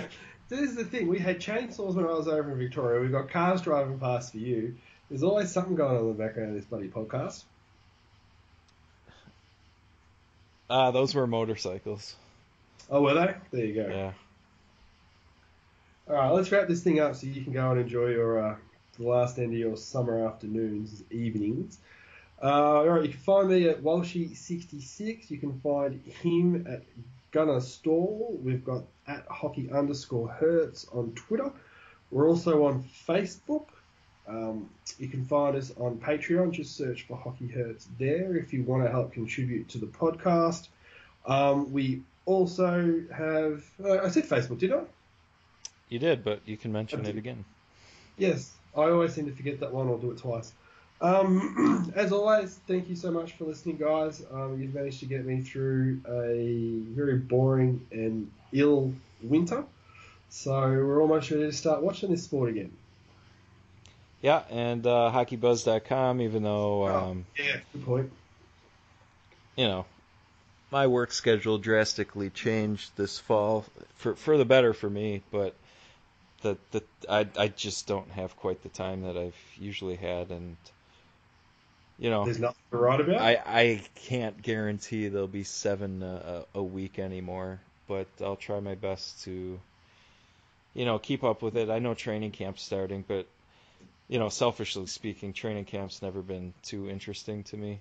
[0.49, 1.07] this is the thing.
[1.07, 2.99] We had chainsaws when I was over in Victoria.
[2.99, 4.75] We've got cars driving past for you.
[5.09, 7.43] There's always something going on in the background of this bloody podcast.
[10.69, 12.15] Uh, those were motorcycles.
[12.89, 13.35] Oh, were they?
[13.51, 13.87] There you go.
[13.87, 14.11] Yeah.
[16.09, 18.55] All right, let's wrap this thing up so you can go and enjoy your uh,
[18.97, 21.79] the last end of your summer afternoons, evenings.
[22.41, 25.29] Uh, all right, you can find me at Walshy66.
[25.29, 26.83] You can find him at
[27.31, 28.37] Gunner Stall.
[28.43, 31.51] We've got at hockey underscore Hertz on Twitter.
[32.11, 33.67] We're also on Facebook.
[34.27, 34.69] Um,
[34.99, 36.51] you can find us on Patreon.
[36.51, 40.67] Just search for Hockey Hertz there if you want to help contribute to the podcast.
[41.25, 43.63] Um, we also have.
[43.83, 44.81] Uh, I said Facebook, did I?
[45.89, 47.45] You did, but you can mention it again.
[48.17, 50.53] Yes, I always seem to forget that one or do it twice.
[50.99, 54.23] Um, as always, thank you so much for listening, guys.
[54.31, 59.63] Um, you've managed to get me through a very boring and ill winter,
[60.29, 62.71] so we're almost ready to start watching this sport again.
[64.21, 68.11] Yeah, and uh, hockeybuzz.com, even though, um, yeah, good point.
[69.55, 69.85] you know,
[70.71, 73.65] my work schedule drastically changed this fall
[73.95, 75.53] for for the better for me, but
[76.41, 80.57] the the I I just don't have quite the time that I've usually had, and
[81.99, 83.21] you know, There's nothing to write about.
[83.21, 88.59] I I can't guarantee there'll be seven uh, a, a week anymore, but I'll try
[88.59, 89.59] my best to,
[90.75, 91.69] you know, keep up with it.
[91.69, 93.25] I know training camp's starting, but
[94.07, 97.79] you know, selfishly speaking, training camp's never been too interesting to me.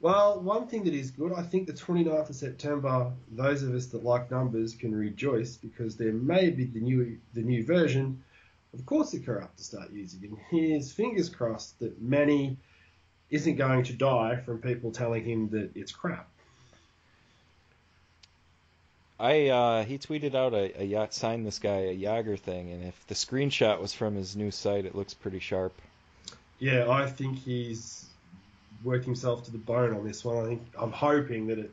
[0.00, 3.86] Well, one thing that is good, I think the 29th of September, those of us
[3.86, 8.22] that like numbers can rejoice because there may be the new the new version
[8.74, 10.24] of Corsica up to start using.
[10.24, 12.58] And here's fingers crossed that Manny
[13.30, 16.28] isn't going to die from people telling him that it's crap.
[19.18, 22.84] I uh, he tweeted out a, a yacht sign this guy a Yager thing, and
[22.84, 25.72] if the screenshot was from his new site, it looks pretty sharp.
[26.58, 28.06] Yeah, I think he's
[28.84, 30.44] worked himself to the bone on this one.
[30.44, 31.72] I think I'm hoping that it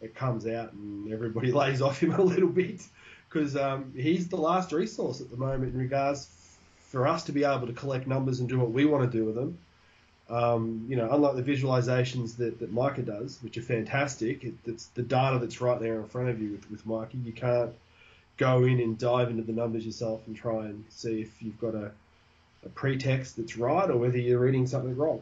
[0.00, 2.82] it comes out and everybody lays off him a little bit
[3.28, 6.28] because um, he's the last resource at the moment in regards
[6.88, 9.24] for us to be able to collect numbers and do what we want to do
[9.24, 9.58] with them.
[10.28, 14.86] Um, you know, unlike the visualizations that, that Micah does, which are fantastic, it, it's
[14.86, 17.16] the data that's right there in front of you with, with Micah.
[17.24, 17.72] You can't
[18.36, 21.74] go in and dive into the numbers yourself and try and see if you've got
[21.74, 21.90] a,
[22.64, 25.20] a pretext that's right or whether you're reading something wrong.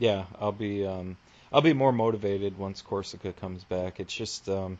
[0.00, 1.18] Yeah, I'll be um,
[1.52, 4.00] I'll be more motivated once Corsica comes back.
[4.00, 4.78] It's just um,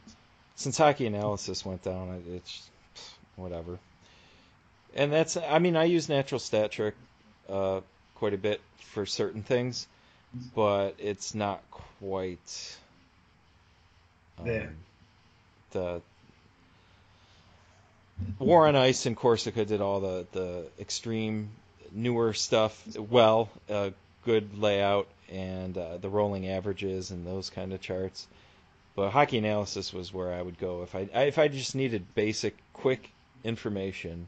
[0.56, 2.70] since hockey analysis went down, it's
[3.36, 3.78] whatever.
[4.96, 6.94] And that's I mean I use natural stat trick
[7.50, 7.82] uh,
[8.14, 9.86] quite a bit for certain things,
[10.54, 12.78] but it's not quite
[14.38, 14.72] um, There.
[15.72, 16.00] the
[18.38, 21.50] War on Ice and Corsica did all the the extreme
[21.92, 23.90] newer stuff well, uh,
[24.24, 28.26] good layout and uh, the rolling averages and those kind of charts.
[28.96, 32.56] But hockey analysis was where I would go if I if I just needed basic,
[32.72, 33.10] quick
[33.44, 34.26] information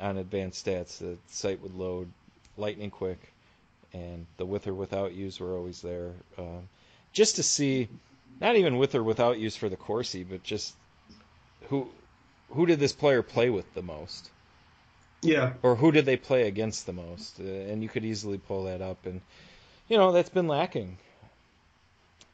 [0.00, 0.98] on advanced stats.
[0.98, 2.10] The site would load
[2.56, 3.18] lightning quick,
[3.92, 6.68] and the with or without use were always there, um,
[7.12, 7.88] just to see,
[8.40, 10.74] not even with or without use for the Corsi, but just
[11.68, 11.88] who
[12.50, 14.30] who did this player play with the most
[15.24, 17.40] Yeah, or who did they play against the most?
[17.40, 19.20] Uh, and you could easily pull that up, and
[19.88, 20.98] you know that's been lacking.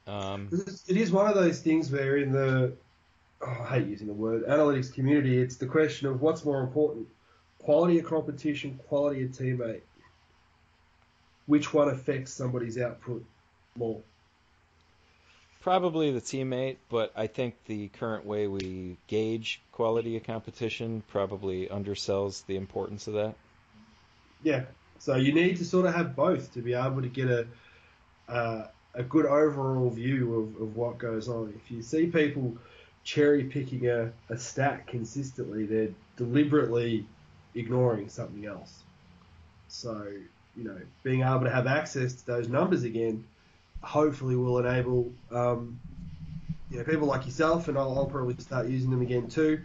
[0.07, 0.49] Um,
[0.88, 2.72] It is one of those things where in the
[3.43, 7.07] oh, I hate using the word analytics community, it's the question of what's more important:
[7.59, 9.82] quality of competition, quality of teammate.
[11.47, 13.24] Which one affects somebody's output
[13.76, 14.01] more?
[15.61, 21.66] Probably the teammate, but I think the current way we gauge quality of competition probably
[21.66, 23.34] undersells the importance of that.
[24.42, 24.64] Yeah.
[24.98, 27.46] So you need to sort of have both to be able to get a
[28.28, 31.52] uh, a good overall view of, of what goes on.
[31.56, 32.56] If you see people
[33.04, 37.06] cherry picking a, a stat consistently, they're deliberately
[37.54, 38.82] ignoring something else.
[39.68, 40.06] So,
[40.56, 43.24] you know, being able to have access to those numbers again
[43.83, 45.81] hopefully will enable um,
[46.70, 49.61] you know, people like yourself, and I'll, I'll probably start using them again too,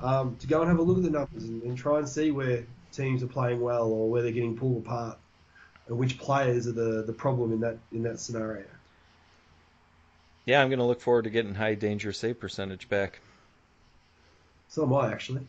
[0.00, 2.30] um, to go and have a look at the numbers and, and try and see
[2.30, 5.18] where teams are playing well or where they're getting pulled apart,
[5.86, 8.64] and which players are the, the problem in that in that scenario.
[10.46, 13.20] Yeah, I'm going to look forward to getting high danger save percentage back.
[14.68, 15.46] So am I actually.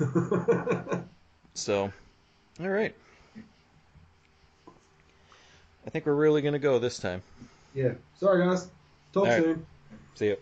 [1.54, 1.92] So,
[2.60, 2.94] all right.
[5.86, 7.22] I think we're really going to go this time.
[7.74, 7.92] Yeah.
[8.14, 8.68] Sorry guys.
[9.12, 9.42] Talk All right.
[9.42, 9.66] soon.
[10.14, 10.34] See ya.